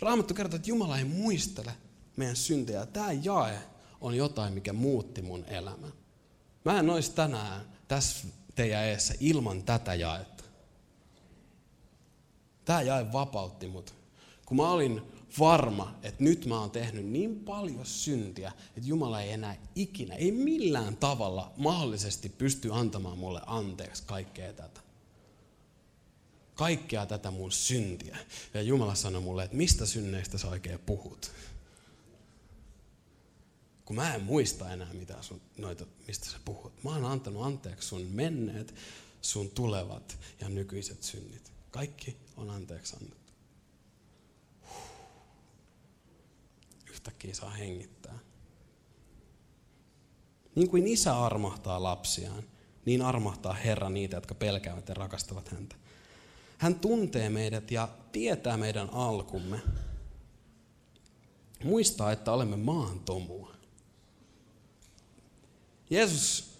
Raamattu 0.00 0.34
kertoo, 0.34 0.56
että 0.56 0.70
Jumala 0.70 0.98
ei 0.98 1.04
muistele 1.04 1.72
meidän 2.16 2.36
syntejä. 2.36 2.86
Tämä 2.86 3.12
jae 3.12 3.58
on 4.00 4.14
jotain, 4.14 4.54
mikä 4.54 4.72
muutti 4.72 5.22
mun 5.22 5.44
elämän. 5.44 5.92
Mä 6.64 6.78
en 6.78 6.90
olisi 6.90 7.12
tänään 7.12 7.60
tässä 7.88 8.26
teidän 8.54 8.84
eessä 8.84 9.14
ilman 9.20 9.62
tätä 9.62 9.94
jaetta. 9.94 10.44
Tämä 12.64 12.82
jae 12.82 13.12
vapautti 13.12 13.68
mut. 13.68 13.94
Kun 14.46 14.56
mä 14.56 14.70
olin 14.70 15.11
varma, 15.38 15.98
että 16.02 16.24
nyt 16.24 16.46
mä 16.46 16.60
oon 16.60 16.70
tehnyt 16.70 17.06
niin 17.06 17.40
paljon 17.40 17.86
syntiä, 17.86 18.52
että 18.66 18.88
Jumala 18.88 19.22
ei 19.22 19.32
enää 19.32 19.56
ikinä, 19.74 20.14
ei 20.14 20.32
millään 20.32 20.96
tavalla 20.96 21.52
mahdollisesti 21.56 22.28
pysty 22.28 22.72
antamaan 22.72 23.18
mulle 23.18 23.40
anteeksi 23.46 24.02
kaikkea 24.06 24.52
tätä. 24.52 24.80
Kaikkea 26.54 27.06
tätä 27.06 27.30
mun 27.30 27.52
syntiä. 27.52 28.16
Ja 28.54 28.62
Jumala 28.62 28.94
sanoi 28.94 29.22
mulle, 29.22 29.44
että 29.44 29.56
mistä 29.56 29.86
synneistä 29.86 30.38
sä 30.38 30.48
oikein 30.48 30.78
puhut. 30.78 31.32
Kun 33.84 33.96
mä 33.96 34.14
en 34.14 34.22
muista 34.22 34.72
enää, 34.72 34.92
mitä 34.92 35.16
sun, 35.20 35.40
noita, 35.58 35.86
mistä 36.06 36.30
sä 36.30 36.36
puhut. 36.44 36.84
Mä 36.84 36.90
oon 36.90 37.04
antanut 37.04 37.42
anteeksi 37.42 37.88
sun 37.88 38.02
menneet, 38.02 38.74
sun 39.22 39.50
tulevat 39.50 40.18
ja 40.40 40.48
nykyiset 40.48 41.02
synnit. 41.02 41.52
Kaikki 41.70 42.16
on 42.36 42.50
anteeksi 42.50 42.96
annettu. 42.96 43.21
Yhtäkkiä 47.02 47.34
saa 47.34 47.50
hengittää. 47.50 48.18
Niin 50.54 50.70
kuin 50.70 50.86
isä 50.86 51.18
armahtaa 51.18 51.82
lapsiaan, 51.82 52.42
niin 52.84 53.02
armahtaa 53.02 53.52
Herra 53.52 53.90
niitä, 53.90 54.16
jotka 54.16 54.34
pelkäävät 54.34 54.88
ja 54.88 54.94
rakastavat 54.94 55.48
häntä. 55.48 55.76
Hän 56.58 56.74
tuntee 56.74 57.28
meidät 57.28 57.70
ja 57.70 57.88
tietää 58.12 58.56
meidän 58.56 58.90
alkumme. 58.90 59.60
Muistaa, 61.64 62.12
että 62.12 62.32
olemme 62.32 62.56
maan 62.56 63.00
tomua. 63.00 63.54
Jeesus 65.90 66.52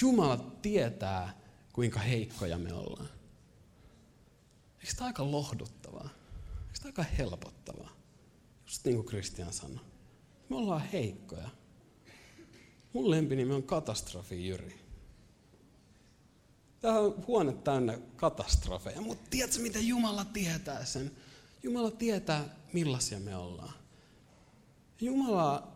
Jumala 0.00 0.36
tietää, 0.36 1.34
kuinka 1.72 2.00
heikkoja 2.00 2.58
me 2.58 2.72
ollaan. 2.72 3.08
Eikö 4.80 4.94
tämä 4.96 5.06
aika 5.06 5.30
lohduttavaa? 5.30 6.08
Eikö 6.66 6.78
tämä 6.78 6.88
aika 6.88 7.02
helpottavaa? 7.02 7.95
Just 8.66 8.84
niin 8.84 8.96
kuin 8.96 9.06
Christian 9.06 9.52
sanoi. 9.52 9.84
Me 10.48 10.56
ollaan 10.56 10.88
heikkoja. 10.92 11.48
Mun 12.92 13.10
lempinimi 13.10 13.52
on 13.52 13.62
Katastrofi 13.62 14.48
Jyri. 14.48 14.86
Tämä 16.80 16.98
on 16.98 17.26
huone 17.26 17.52
täynnä 17.52 17.98
katastrofeja, 18.16 19.00
mutta 19.00 19.30
tiedätkö 19.30 19.60
mitä 19.60 19.78
Jumala 19.78 20.24
tietää 20.24 20.84
sen? 20.84 21.10
Jumala 21.62 21.90
tietää 21.90 22.56
millaisia 22.72 23.20
me 23.20 23.36
ollaan. 23.36 23.72
Jumala, 25.00 25.68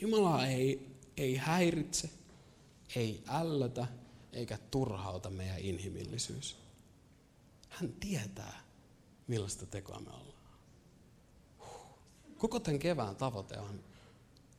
Jumala 0.00 0.46
ei, 0.46 0.96
ei 1.16 1.36
häiritse, 1.36 2.10
ei 2.96 3.22
ällötä 3.28 3.86
eikä 4.32 4.58
turhauta 4.70 5.30
meidän 5.30 5.58
inhimillisyys. 5.58 6.56
Hän 7.68 7.92
tietää, 7.92 8.60
millaista 9.26 9.66
tekoa 9.66 10.00
me 10.00 10.10
ollaan. 10.10 10.31
Koko 12.42 12.60
tämän 12.60 12.78
kevään 12.78 13.16
tavoite 13.16 13.58
on 13.58 13.80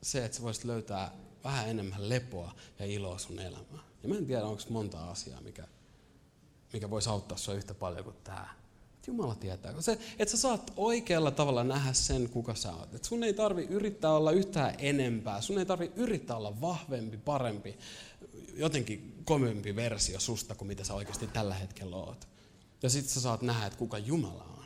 se, 0.02 0.26
että 0.26 0.38
sä 0.38 0.44
voisit 0.44 0.64
löytää 0.64 1.12
vähän 1.44 1.70
enemmän 1.70 2.10
lepoa 2.10 2.56
ja 2.80 2.86
iloa 2.86 3.18
sun 3.18 3.40
elämään. 3.40 3.84
Ja 4.04 4.10
mä 4.10 4.16
en 4.16 4.26
tiedä, 4.26 4.46
onko 4.46 4.64
monta 4.70 5.10
asiaa, 5.10 5.42
mikä, 5.42 5.68
mikä 6.74 6.90
voisi 6.90 7.10
auttaa 7.10 7.38
sua 7.38 7.54
yhtä 7.54 7.74
paljon 7.74 8.04
kuin 8.04 8.16
tämä. 8.24 8.50
Jumala 9.08 9.36
tietää. 9.36 9.82
Se, 9.82 10.00
että 10.20 10.32
sä 10.32 10.38
saat 10.38 10.74
oikealla 10.78 11.32
tavalla 11.32 11.64
nähdä 11.64 11.94
sen, 11.94 12.30
kuka 12.30 12.56
sä 12.56 12.74
oot. 12.76 12.94
Et 12.94 13.04
sun 13.04 13.24
ei 13.24 13.34
tarvi 13.34 13.64
yrittää 13.64 14.12
olla 14.12 14.32
yhtään 14.32 14.76
enempää. 14.78 15.42
Sun 15.42 15.60
ei 15.60 15.66
tarvi 15.66 15.92
yrittää 15.96 16.38
olla 16.38 16.62
vahvempi, 16.62 17.18
parempi. 17.18 17.78
jotenkin 18.56 19.22
kovempi 19.26 19.76
versio 19.76 20.20
susta 20.20 20.56
kuin 20.56 20.68
mitä 20.68 20.84
sä 20.84 20.94
oikeasti 20.94 21.28
tällä 21.28 21.56
hetkellä 21.56 21.96
oot. 21.96 22.28
Ja 22.84 22.90
sitten 22.90 23.14
sä 23.14 23.22
saat 23.22 23.42
nähdä, 23.42 23.66
että 23.66 23.80
kuka 23.80 23.98
Jumala 23.98 24.44
on. 24.44 24.66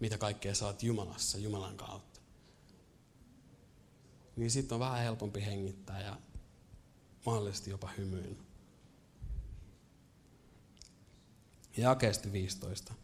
Mitä 0.00 0.18
kaikkea 0.18 0.52
oot 0.62 0.82
Jumalassa, 0.82 1.38
Jumalan 1.38 1.76
kautta. 1.76 2.13
Niin 4.36 4.50
sitten 4.50 4.76
on 4.76 4.80
vähän 4.80 5.02
helpompi 5.02 5.44
hengittää 5.44 6.02
ja 6.02 6.16
mahdollisesti 7.26 7.70
jopa 7.70 7.90
hymyillä. 7.98 8.42
Jakeesti 11.76 12.32
15. 12.32 12.94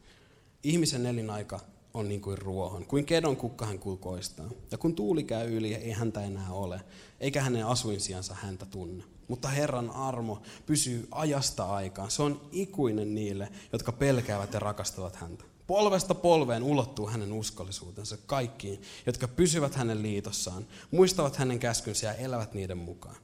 Ihmisen 0.63 1.07
elinaika 1.07 1.61
on 1.95 2.09
niin 2.09 2.21
kuin 2.21 2.39
ruohon, 2.39 2.87
kuin 2.87 3.05
kedon 3.05 3.37
kukka 3.37 3.67
hän 3.67 3.79
kulkoistaa. 3.79 4.51
Ja 4.71 4.79
kun 4.79 4.95
tuuli 4.95 5.25
käy 5.25 5.57
yli, 5.57 5.75
ei 5.75 5.93
häntä 5.93 6.23
enää 6.23 6.53
ole, 6.53 6.81
eikä 7.21 7.43
hänen 7.43 7.67
asuinsiansa 7.67 8.35
häntä 8.35 8.67
tunne. 8.67 9.05
Mutta 9.29 9.49
Herran 9.49 9.91
armo 9.91 10.43
pysyy 10.67 11.09
ajasta 11.11 11.65
aikaan. 11.65 12.11
Se 12.11 12.23
on 12.23 12.49
ikuinen 12.53 13.15
niille, 13.15 13.49
jotka 13.73 13.93
pelkäävät 13.93 14.53
ja 14.53 14.61
rakastavat 14.61 15.17
häntä. 15.17 15.45
Polvesta 15.71 16.15
polveen 16.15 16.63
ulottuu 16.63 17.07
hänen 17.07 17.33
uskollisuutensa 17.33 18.17
kaikkiin, 18.27 18.83
jotka 19.07 19.29
pysyvät 19.29 19.75
hänen 19.75 20.03
liitossaan, 20.03 20.67
muistavat 20.91 21.37
hänen 21.37 21.59
käskynsä 21.59 22.07
ja 22.07 22.15
elävät 22.15 22.55
niiden 22.55 22.79
mukaan. 22.79 23.17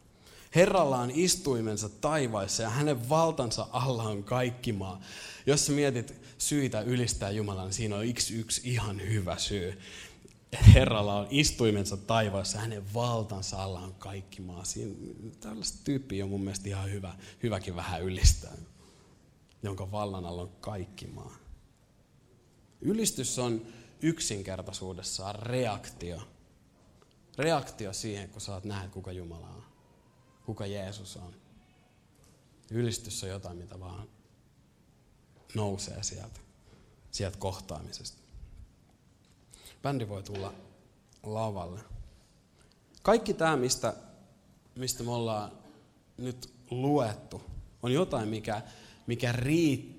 Herralla 0.54 0.98
on 0.98 1.11
istuimensa 1.11 1.88
taivaissa 1.88 2.62
ja 2.62 2.70
hänen 2.70 3.09
valtansa 3.09 3.68
alla 3.72 4.02
on 4.02 4.24
kaikki 4.24 4.72
maa. 4.72 5.00
Jos 5.46 5.68
mietit 5.68 6.14
syitä 6.38 6.80
ylistää 6.80 7.30
Jumalaa, 7.30 7.64
niin 7.64 7.72
siinä 7.72 7.96
on 7.96 8.06
yksi, 8.06 8.35
yksi 8.35 8.61
ihan 8.64 9.00
hyvä 9.00 9.37
syy. 9.38 9.78
Herralla 10.74 11.16
on 11.16 11.26
istuimensa 11.30 11.96
taivaassa, 11.96 12.59
hänen 12.59 12.94
valtansa 12.94 13.62
alla 13.62 13.80
on 13.80 13.94
kaikki 13.94 14.42
maa. 14.42 14.64
Siinä, 14.64 14.94
tällaista 15.40 15.78
tyyppiä 15.85 16.24
on 16.24 16.30
mun 16.30 16.40
mielestä 16.40 16.68
ihan 16.68 16.90
hyvä, 16.90 17.14
hyväkin 17.42 17.76
vähän 17.76 18.02
ylistää, 18.02 18.56
jonka 19.62 19.90
vallan 19.90 20.26
alla 20.26 20.42
on 20.42 20.52
kaikki 20.61 21.06
maa. 21.06 21.45
Ylistys 22.87 23.38
on 23.38 23.66
yksinkertaisuudessaan 24.03 25.35
reaktio. 25.35 26.20
Reaktio 27.38 27.92
siihen, 27.92 28.29
kun 28.29 28.40
saat 28.40 28.64
nähdä, 28.64 28.88
kuka 28.88 29.12
Jumala 29.12 29.49
on. 29.49 29.64
Kuka 30.44 30.66
Jeesus 30.66 31.16
on. 31.16 31.35
Ylistys 32.70 33.25
on 33.25 33.31
jotain, 33.31 33.57
mitä 33.57 33.81
vaan 33.81 34.09
nousee 35.55 36.03
sieltä, 36.03 36.40
sieltä 37.11 37.38
kohtaamisesta. 37.38 38.18
Bändi 39.83 40.09
voi 40.09 40.22
tulla 40.22 40.55
lavalle. 41.22 41.81
Kaikki 43.03 43.35
tämä, 43.35 43.57
mistä, 43.57 43.94
mistä 44.75 45.03
me 45.03 45.11
ollaan 45.11 45.53
nyt 46.16 46.55
luettu, 46.70 47.42
on 47.83 47.92
jotain, 47.92 48.29
mikä, 48.29 48.62
mikä 49.07 49.33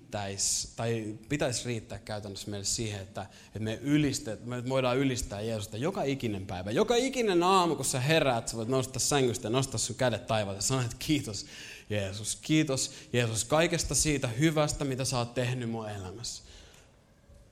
riittäisi, 0.08 0.70
tai 0.76 1.18
pitäisi 1.30 1.66
riittää 1.66 2.00
käytännössä 2.00 2.52
meille 2.52 2.66
siihen, 2.66 3.02
että, 3.02 3.22
että 3.46 3.60
me, 3.60 3.80
ylistä, 3.82 4.38
me 4.46 4.70
voidaan 4.70 4.98
ylistää 4.98 5.42
Jeesusta 5.42 5.78
joka 5.78 6.04
ikinen 6.04 6.46
päivä. 6.46 6.72
Joka 6.72 6.96
ikinen 6.96 7.44
aamu, 7.44 7.76
kun 7.76 7.86
sä 7.86 8.00
heräät, 8.00 8.48
sä 8.48 8.58
voit 8.58 8.70
nostaa 8.70 9.00
sängystä 9.00 9.48
ja 9.48 9.50
nostaa 9.50 9.78
sun 9.78 9.96
kädet 9.96 10.28
taivaalle 10.28 10.58
ja 10.58 10.62
sanoa, 10.62 10.84
että 10.84 10.96
kiitos 11.00 11.46
Jeesus. 11.90 12.36
Kiitos 12.42 12.92
Jeesus 13.14 13.46
kaikesta 13.46 13.96
siitä 13.96 14.28
hyvästä, 14.28 14.86
mitä 14.86 15.06
sä 15.06 15.18
oot 15.18 15.34
tehnyt 15.34 15.70
mun 15.70 15.90
elämässä. 15.90 16.44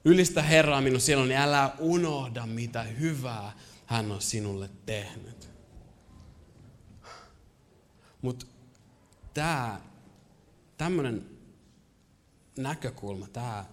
Ylistä 0.04 0.42
Herraa 0.42 0.80
minun 0.80 1.00
silloin, 1.00 1.28
niin 1.28 1.40
älä 1.40 1.70
unohda, 1.78 2.46
mitä 2.46 2.82
hyvää 2.82 3.52
hän 3.86 4.12
on 4.12 4.20
sinulle 4.20 4.70
tehnyt. 4.86 5.48
Mutta 8.22 8.46
tämä, 9.34 9.80
tämmöinen 10.78 11.35
näkökulma, 12.56 13.26
tämä 13.28 13.64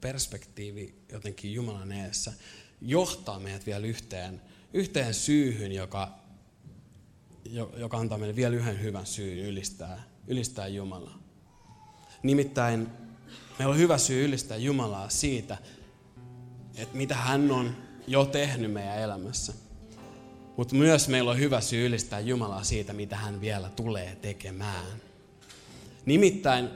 perspektiivi 0.00 0.94
jotenkin 1.12 1.54
Jumalan 1.54 1.92
eessä 1.92 2.32
johtaa 2.80 3.38
meidät 3.38 3.66
vielä 3.66 3.86
yhteen, 3.86 4.40
yhteen 4.72 5.14
syyhyn, 5.14 5.72
joka 5.72 6.24
joka 7.76 7.98
antaa 7.98 8.18
meille 8.18 8.36
vielä 8.36 8.56
yhden 8.56 8.82
hyvän 8.82 9.06
syyn 9.06 9.38
ylistää, 9.38 10.02
ylistää 10.26 10.68
Jumalaa. 10.68 11.18
Nimittäin 12.22 12.86
meillä 13.58 13.72
on 13.72 13.78
hyvä 13.78 13.98
syy 13.98 14.24
ylistää 14.24 14.56
Jumalaa 14.56 15.10
siitä, 15.10 15.58
että 16.76 16.96
mitä 16.96 17.14
hän 17.14 17.50
on 17.50 17.76
jo 18.06 18.24
tehnyt 18.24 18.72
meidän 18.72 18.98
elämässä. 18.98 19.52
Mutta 20.56 20.74
myös 20.74 21.08
meillä 21.08 21.30
on 21.30 21.38
hyvä 21.38 21.60
syy 21.60 21.86
ylistää 21.86 22.20
Jumalaa 22.20 22.64
siitä, 22.64 22.92
mitä 22.92 23.16
hän 23.16 23.40
vielä 23.40 23.68
tulee 23.68 24.16
tekemään. 24.16 24.86
Nimittäin 26.06 26.70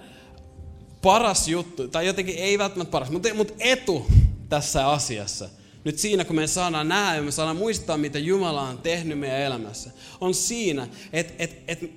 paras 1.03 1.49
juttu, 1.49 1.89
tai 1.89 2.07
jotenkin 2.07 2.39
ei 2.39 2.59
välttämättä 2.59 2.93
paras, 2.93 3.11
mutta, 3.11 3.35
mutta 3.35 3.55
etu 3.59 4.07
tässä 4.49 4.89
asiassa 4.89 5.49
nyt 5.85 5.99
siinä, 5.99 6.25
kun 6.25 6.37
me 6.37 6.47
saadaan 6.47 6.89
nähdä 6.89 7.17
ja 7.17 7.23
me 7.23 7.31
saadaan 7.31 7.57
muistaa, 7.57 7.97
mitä 7.97 8.19
Jumala 8.19 8.63
on 8.63 8.79
tehnyt 8.79 9.19
meidän 9.19 9.41
elämässä, 9.41 9.91
on 10.21 10.35
siinä, 10.35 10.89
että 11.13 11.35
et, 11.39 11.63
et 11.69 11.91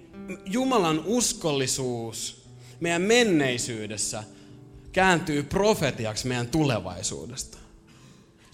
Jumalan 0.45 1.03
uskollisuus 1.05 2.43
meidän 2.79 3.01
menneisyydessä 3.01 4.23
kääntyy 4.91 5.43
profetiaksi 5.43 6.27
meidän 6.27 6.47
tulevaisuudesta. 6.47 7.57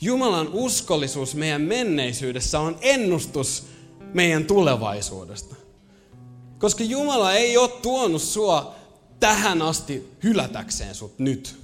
Jumalan 0.02 0.48
uskollisuus 0.54 1.36
meidän 1.36 1.62
menneisyydessä 1.62 2.60
on 2.60 2.78
ennustus 2.82 3.66
meidän 4.14 4.46
tulevaisuudesta. 4.46 5.56
Koska 6.58 6.84
Jumala 6.84 7.34
ei 7.34 7.58
ole 7.58 7.70
tuonut 7.70 8.22
sua 8.22 8.76
tähän 9.20 9.62
asti 9.62 10.12
hylätäkseen 10.24 10.96
sut 10.96 11.20
nyt. 11.20 11.60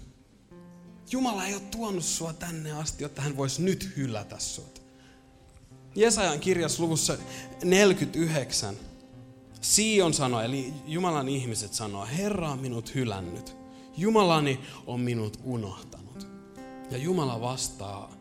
Jumala 1.12 1.46
ei 1.46 1.54
ole 1.54 1.62
tuonut 1.62 2.04
sua 2.04 2.34
tänne 2.34 2.72
asti, 2.72 3.04
jotta 3.04 3.22
hän 3.22 3.38
voisi 3.38 3.62
nyt 3.62 3.90
hylätä 3.98 4.40
sut. 4.40 4.82
Jesajan 5.96 6.40
kirjas 6.40 6.80
luvussa 6.80 7.18
49. 7.64 8.76
Sion 9.62 10.14
sanoi, 10.14 10.46
eli 10.46 10.74
Jumalan 10.86 11.30
ihmiset 11.30 11.74
sanoo, 11.74 12.06
Herra 12.06 12.50
on 12.50 12.60
minut 12.60 12.96
hylännyt. 12.96 13.56
Jumalani 13.98 14.60
on 14.88 15.00
minut 15.00 15.40
unohtanut. 15.44 16.28
Ja 16.92 16.98
Jumala 16.98 17.42
vastaa, 17.42 18.14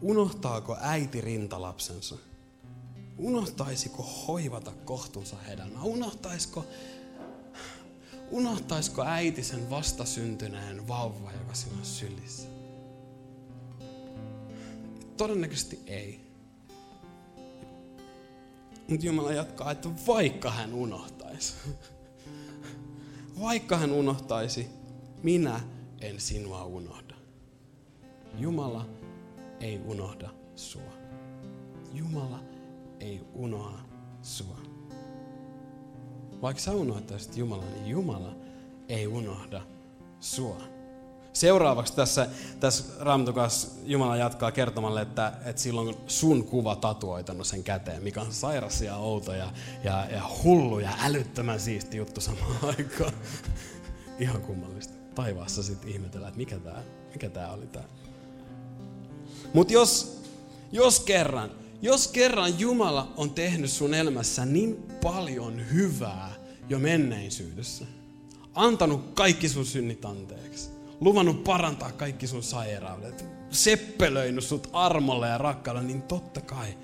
unohtaako 0.00 0.76
äiti 0.80 1.20
rintalapsensa? 1.20 2.16
Unohtaisiko 3.18 4.02
hoivata 4.02 4.72
kohtunsa 4.84 5.36
hedelmää? 5.36 5.82
Unohtaisiko 5.82 6.64
unohtaisiko 8.30 9.04
äiti 9.04 9.42
sen 9.42 9.70
vastasyntyneen 9.70 10.88
vauva, 10.88 11.32
joka 11.32 11.54
siinä 11.54 11.78
on 11.78 11.84
sylissä? 11.84 12.48
Todennäköisesti 15.16 15.80
ei. 15.86 16.20
Mutta 18.88 19.06
Jumala 19.06 19.32
jatkaa, 19.32 19.70
että 19.70 19.88
vaikka 20.06 20.50
hän 20.50 20.74
unohtaisi, 20.74 21.54
vaikka 23.40 23.76
hän 23.76 23.92
unohtaisi, 23.92 24.66
minä 25.22 25.60
en 26.00 26.20
sinua 26.20 26.64
unohda. 26.64 27.14
Jumala 28.38 28.86
ei 29.60 29.80
unohda 29.84 30.30
sua. 30.56 30.92
Jumala 31.92 32.40
ei 33.00 33.20
unohda 33.34 33.78
sua. 34.22 34.75
Vaikka 36.42 36.62
sä 36.62 36.72
unohtaisit 36.72 37.36
Jumalan, 37.36 37.72
niin 37.72 37.86
Jumala 37.86 38.32
ei 38.88 39.06
unohda 39.06 39.62
sua. 40.20 40.62
Seuraavaksi 41.32 41.96
tässä, 41.96 42.28
tässä 42.60 42.84
Raamatukas 43.00 43.78
Jumala 43.84 44.16
jatkaa 44.16 44.52
kertomalle, 44.52 45.02
että, 45.02 45.32
että 45.44 45.62
silloin 45.62 45.96
sun 46.06 46.44
kuva 46.44 46.76
tatuoitanut 46.76 47.46
sen 47.46 47.64
käteen, 47.64 48.02
mikä 48.02 48.20
on 48.20 48.32
sairas 48.32 48.82
ja 48.82 48.96
outo 48.96 49.34
ja, 49.34 49.52
ja, 49.84 50.06
ja 50.10 50.22
hullu 50.44 50.78
ja 50.78 50.90
älyttömän 51.02 51.60
siisti 51.60 51.96
juttu 51.96 52.20
samaan 52.20 52.56
aikaan. 52.62 53.12
Ihan 54.18 54.42
kummallista. 54.42 54.94
Taivaassa 55.14 55.62
sitten 55.62 55.90
ihmetellään, 55.90 56.28
että 56.28 56.38
mikä 56.38 56.58
tämä 56.58 56.82
mikä 57.16 57.30
tää 57.30 57.52
oli 57.52 57.66
tämä. 57.66 57.84
Mutta 59.52 59.72
jos, 59.72 60.22
jos 60.72 61.00
kerran 61.00 61.50
jos 61.86 62.08
kerran 62.08 62.58
Jumala 62.58 63.12
on 63.16 63.30
tehnyt 63.30 63.70
sun 63.70 63.94
elämässä 63.94 64.44
niin 64.44 64.82
paljon 65.02 65.72
hyvää 65.72 66.34
jo 66.68 66.78
menneisyydessä, 66.78 67.84
antanut 68.54 69.14
kaikki 69.14 69.48
sun 69.48 69.66
synnit 69.66 70.04
anteeksi, 70.04 70.70
luvannut 71.00 71.44
parantaa 71.44 71.92
kaikki 71.92 72.26
sun 72.26 72.42
sairaudet, 72.42 73.24
seppelöinyt 73.50 74.44
sut 74.44 74.70
armolla 74.72 75.26
ja 75.26 75.38
rakkaudella, 75.38 75.86
niin 75.86 76.02
totta 76.02 76.40
kai 76.40 76.78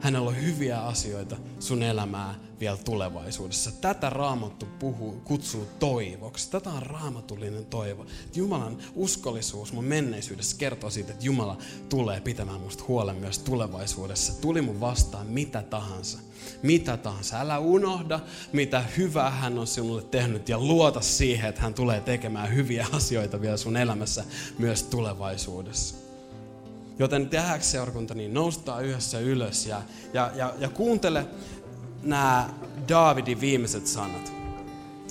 hänellä 0.00 0.28
on 0.28 0.42
hyviä 0.42 0.80
asioita 0.80 1.36
sun 1.58 1.82
elämää 1.82 2.34
vielä 2.60 2.76
tulevaisuudessa. 2.76 3.72
Tätä 3.72 4.10
Raamattu 4.10 4.66
puhuu, 4.78 5.20
kutsuu 5.24 5.66
toivoksi. 5.78 6.50
Tätä 6.50 6.70
on 6.70 6.82
raamatullinen 6.82 7.66
toivo. 7.66 8.06
Jumalan 8.34 8.78
uskollisuus 8.94 9.72
mun 9.72 9.84
menneisyydessä 9.84 10.56
kertoo 10.58 10.90
siitä, 10.90 11.12
että 11.12 11.24
Jumala 11.24 11.58
tulee 11.88 12.20
pitämään 12.20 12.60
musta 12.60 12.84
huolen 12.88 13.16
myös 13.16 13.38
tulevaisuudessa. 13.38 14.40
Tuli 14.40 14.62
mun 14.62 14.80
vastaan 14.80 15.26
mitä 15.26 15.62
tahansa. 15.62 16.18
Mitä 16.62 16.96
tahansa. 16.96 17.40
Älä 17.40 17.58
unohda, 17.58 18.20
mitä 18.52 18.84
hyvää 18.96 19.30
hän 19.30 19.58
on 19.58 19.66
sinulle 19.66 20.02
tehnyt 20.02 20.48
ja 20.48 20.58
luota 20.58 21.00
siihen, 21.00 21.48
että 21.48 21.60
hän 21.60 21.74
tulee 21.74 22.00
tekemään 22.00 22.54
hyviä 22.54 22.86
asioita 22.92 23.40
vielä 23.40 23.56
sun 23.56 23.76
elämässä 23.76 24.24
myös 24.58 24.82
tulevaisuudessa. 24.82 26.09
Joten 27.00 27.28
tehdäänkö 27.28 27.64
seurakunta, 27.64 28.14
niin 28.14 28.34
noustaa 28.34 28.80
yhdessä 28.80 29.18
ylös 29.18 29.66
ja, 29.66 29.82
ja, 30.12 30.30
ja, 30.34 30.54
ja 30.58 30.68
kuuntele 30.68 31.26
nämä 32.02 32.48
Daavidin 32.88 33.40
viimeiset 33.40 33.86
sanat. 33.86 34.32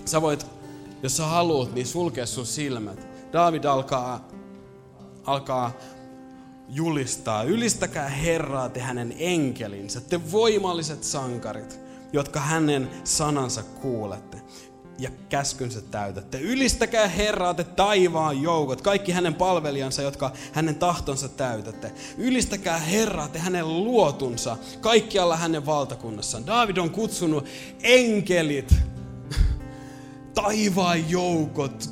Sä 0.05 0.21
voit, 0.21 0.45
jos 1.03 1.17
sä 1.17 1.25
haluat, 1.25 1.73
niin 1.73 1.87
sulkea 1.87 2.25
sun 2.25 2.45
silmät. 2.45 3.07
David 3.33 3.63
alkaa, 3.63 4.27
alkaa 5.25 5.71
julistaa. 6.67 7.43
Ylistäkää 7.43 8.09
Herraa 8.09 8.69
te 8.69 8.79
hänen 8.79 9.13
enkelinsä, 9.17 10.01
te 10.01 10.31
voimalliset 10.31 11.03
sankarit, 11.03 11.79
jotka 12.13 12.39
hänen 12.39 12.89
sanansa 13.03 13.63
kuulette 13.63 14.41
ja 14.99 15.09
käskynsä 15.29 15.81
täytätte. 15.81 16.39
Ylistäkää 16.39 17.07
Herraa 17.07 17.53
te 17.53 17.63
taivaan 17.63 18.41
joukot, 18.41 18.81
kaikki 18.81 19.11
hänen 19.11 19.35
palvelijansa, 19.35 20.01
jotka 20.01 20.31
hänen 20.51 20.75
tahtonsa 20.75 21.29
täytätte. 21.29 21.91
Ylistäkää 22.17 22.77
Herraa 22.77 23.27
te 23.27 23.39
hänen 23.39 23.83
luotunsa, 23.83 24.57
kaikkialla 24.81 25.37
hänen 25.37 25.65
valtakunnassaan. 25.65 26.47
David 26.47 26.77
on 26.77 26.89
kutsunut 26.89 27.45
enkelit, 27.83 28.75
taivaan 30.41 31.09
joukot, 31.09 31.89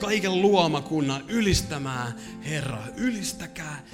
kaiken 0.00 0.42
luomakunnan 0.42 1.24
ylistämään 1.28 2.12
Herraa. 2.44 2.86
Ylistäkää 2.96 3.84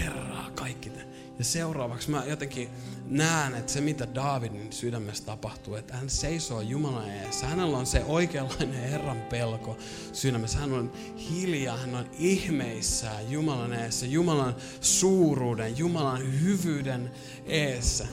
Herraa 0.00 0.50
kaikki. 0.54 0.92
Ja 1.38 1.44
seuraavaksi 1.44 2.10
mä 2.10 2.24
jotenkin 2.24 2.68
näen, 3.06 3.54
että 3.54 3.72
se 3.72 3.80
mitä 3.80 4.14
Daavidin 4.14 4.72
sydämessä 4.72 5.24
tapahtuu, 5.24 5.74
että 5.74 5.96
hän 5.96 6.10
seisoo 6.10 6.60
Jumalan 6.60 7.10
edessä. 7.10 7.46
Hänellä 7.46 7.78
on 7.78 7.86
se 7.86 8.04
oikeanlainen 8.04 8.90
Herran 8.90 9.22
pelko 9.22 9.76
sydämessä. 10.12 10.58
Hän 10.58 10.72
on 10.72 10.92
hiljaa, 11.30 11.76
hän 11.76 11.94
on 11.94 12.06
ihmeissään 12.18 13.30
Jumalan 13.30 13.72
edessä, 13.72 14.06
Jumalan 14.06 14.56
suuruuden, 14.80 15.78
Jumalan 15.78 16.40
hyvyyden 16.42 17.10
edessä. 17.46 18.06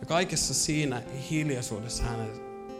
Ja 0.00 0.06
kaikessa 0.06 0.54
siinä 0.54 1.02
hiljaisuudessa 1.30 2.02
hänen 2.02 2.30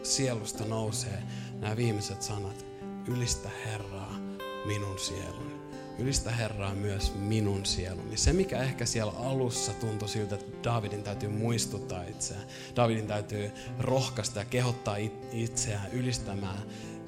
sielusta 0.03 0.65
nousee 0.65 1.23
nämä 1.61 1.77
viimeiset 1.77 2.23
sanat. 2.23 2.67
Ylistä 3.09 3.49
Herraa 3.67 4.19
minun 4.65 4.99
sieluni. 4.99 5.59
Ylistä 5.99 6.31
Herraa 6.31 6.75
myös 6.75 7.15
minun 7.15 7.67
sieluni. 7.67 8.17
Se, 8.17 8.33
mikä 8.33 8.63
ehkä 8.63 8.87
siellä 8.87 9.13
alussa 9.17 9.73
tuntui 9.73 10.09
siltä, 10.09 10.35
että 10.35 10.71
Davidin 10.71 11.03
täytyy 11.03 11.29
muistuttaa 11.29 12.03
itseään. 12.03 12.45
Davidin 12.77 13.07
täytyy 13.07 13.51
rohkaista 13.79 14.39
ja 14.39 14.45
kehottaa 14.45 14.97
itseään 15.33 15.91
ylistämään 15.93 16.63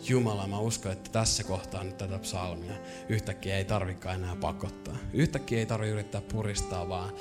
Jumalaa. 0.09 0.47
Mä 0.47 0.59
uskon, 0.59 0.93
että 0.93 1.11
tässä 1.11 1.45
kohtaa 1.45 1.85
nyt 1.85 1.99
tätä 1.99 2.19
psalmia 2.19 2.75
yhtäkkiä 3.09 3.57
ei 3.57 3.65
tarvikaan 3.65 4.15
enää 4.15 4.37
pakottaa. 4.37 4.97
Yhtäkkiä 5.13 5.59
ei 5.59 5.67
tarvitse 5.67 5.93
yrittää 5.93 6.21
puristaa, 6.21 6.89
vaan, 6.89 7.13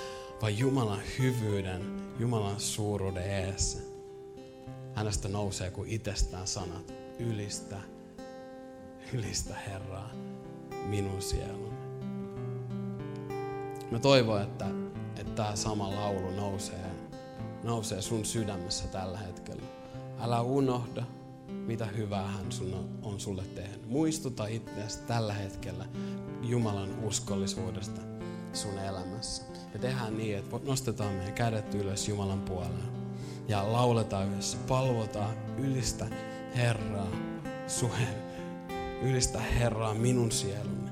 vaan 0.42 0.58
Jumalan 0.58 1.02
hyvyyden, 1.20 2.02
Jumalan 2.20 2.60
suuruuden 2.60 3.32
eessä. 3.32 3.80
Hänestä 4.96 5.28
nousee 5.28 5.72
kuin 5.72 5.90
itsestään 5.90 6.48
sanat. 6.48 6.99
Ylistä, 7.20 7.78
ylistä 9.14 9.54
Herraa 9.54 10.10
minun 10.86 11.22
sieluni. 11.22 11.80
Mä 13.92 14.00
toivon, 14.00 14.42
että, 14.42 14.66
että 15.18 15.36
tämä 15.36 15.56
sama 15.56 15.96
laulu 15.96 16.32
nousee, 16.32 16.92
nousee 17.64 18.02
sun 18.02 18.26
sydämessä 18.26 18.88
tällä 18.88 19.18
hetkellä. 19.18 19.64
Älä 20.20 20.42
unohda, 20.42 21.04
mitä 21.48 21.86
hyvää 21.86 22.28
hän 22.28 22.52
sun 22.52 22.74
on, 22.74 22.90
on 23.04 23.20
sulle 23.20 23.44
tehnyt. 23.44 23.90
Muistuta 23.90 24.48
itseäsi 24.48 25.00
tällä 25.00 25.34
hetkellä 25.34 25.86
Jumalan 26.42 27.04
uskollisuudesta 27.04 28.02
sun 28.54 28.80
elämässä. 28.80 29.44
Ja 29.74 29.80
tehdään 29.80 30.18
niin, 30.18 30.38
että 30.38 30.60
nostetaan 30.64 31.14
meidän 31.14 31.34
kädet 31.34 31.74
ylös 31.76 32.08
Jumalan 32.08 32.42
puolelle. 32.42 32.84
Ja 33.48 33.74
lauletaan 33.74 34.28
yhdessä, 34.28 34.58
palvotaan, 34.68 35.36
ylistä 35.58 36.08
Herraa, 36.56 37.08
suen 37.68 38.30
Ylistä 39.02 39.40
Herraa 39.40 39.94
minun 39.94 40.32
sieluni. 40.32 40.90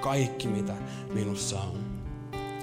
Kaikki 0.00 0.48
mitä 0.48 0.74
minussa 1.14 1.60
on. 1.60 1.78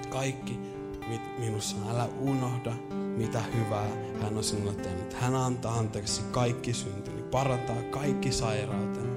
Kaikki 0.09 0.59
mit 1.07 1.39
minussa 1.39 1.75
on. 1.85 1.91
Älä 1.95 2.09
unohda, 2.19 2.73
mitä 3.17 3.41
hyvää 3.41 3.87
hän 4.21 4.37
on 4.37 4.43
sinulle 4.43 4.73
tehnyt. 4.73 5.13
Hän 5.13 5.35
antaa 5.35 5.73
anteeksi 5.73 6.21
kaikki 6.31 6.73
syntini, 6.73 7.23
parantaa 7.23 7.81
kaikki 7.91 8.31
sairauteni. 8.31 9.09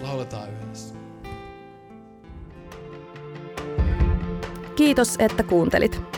Lauletaan 0.00 0.48
yhdessä. 0.52 0.94
Kiitos, 4.76 5.14
että 5.18 5.42
kuuntelit. 5.42 6.17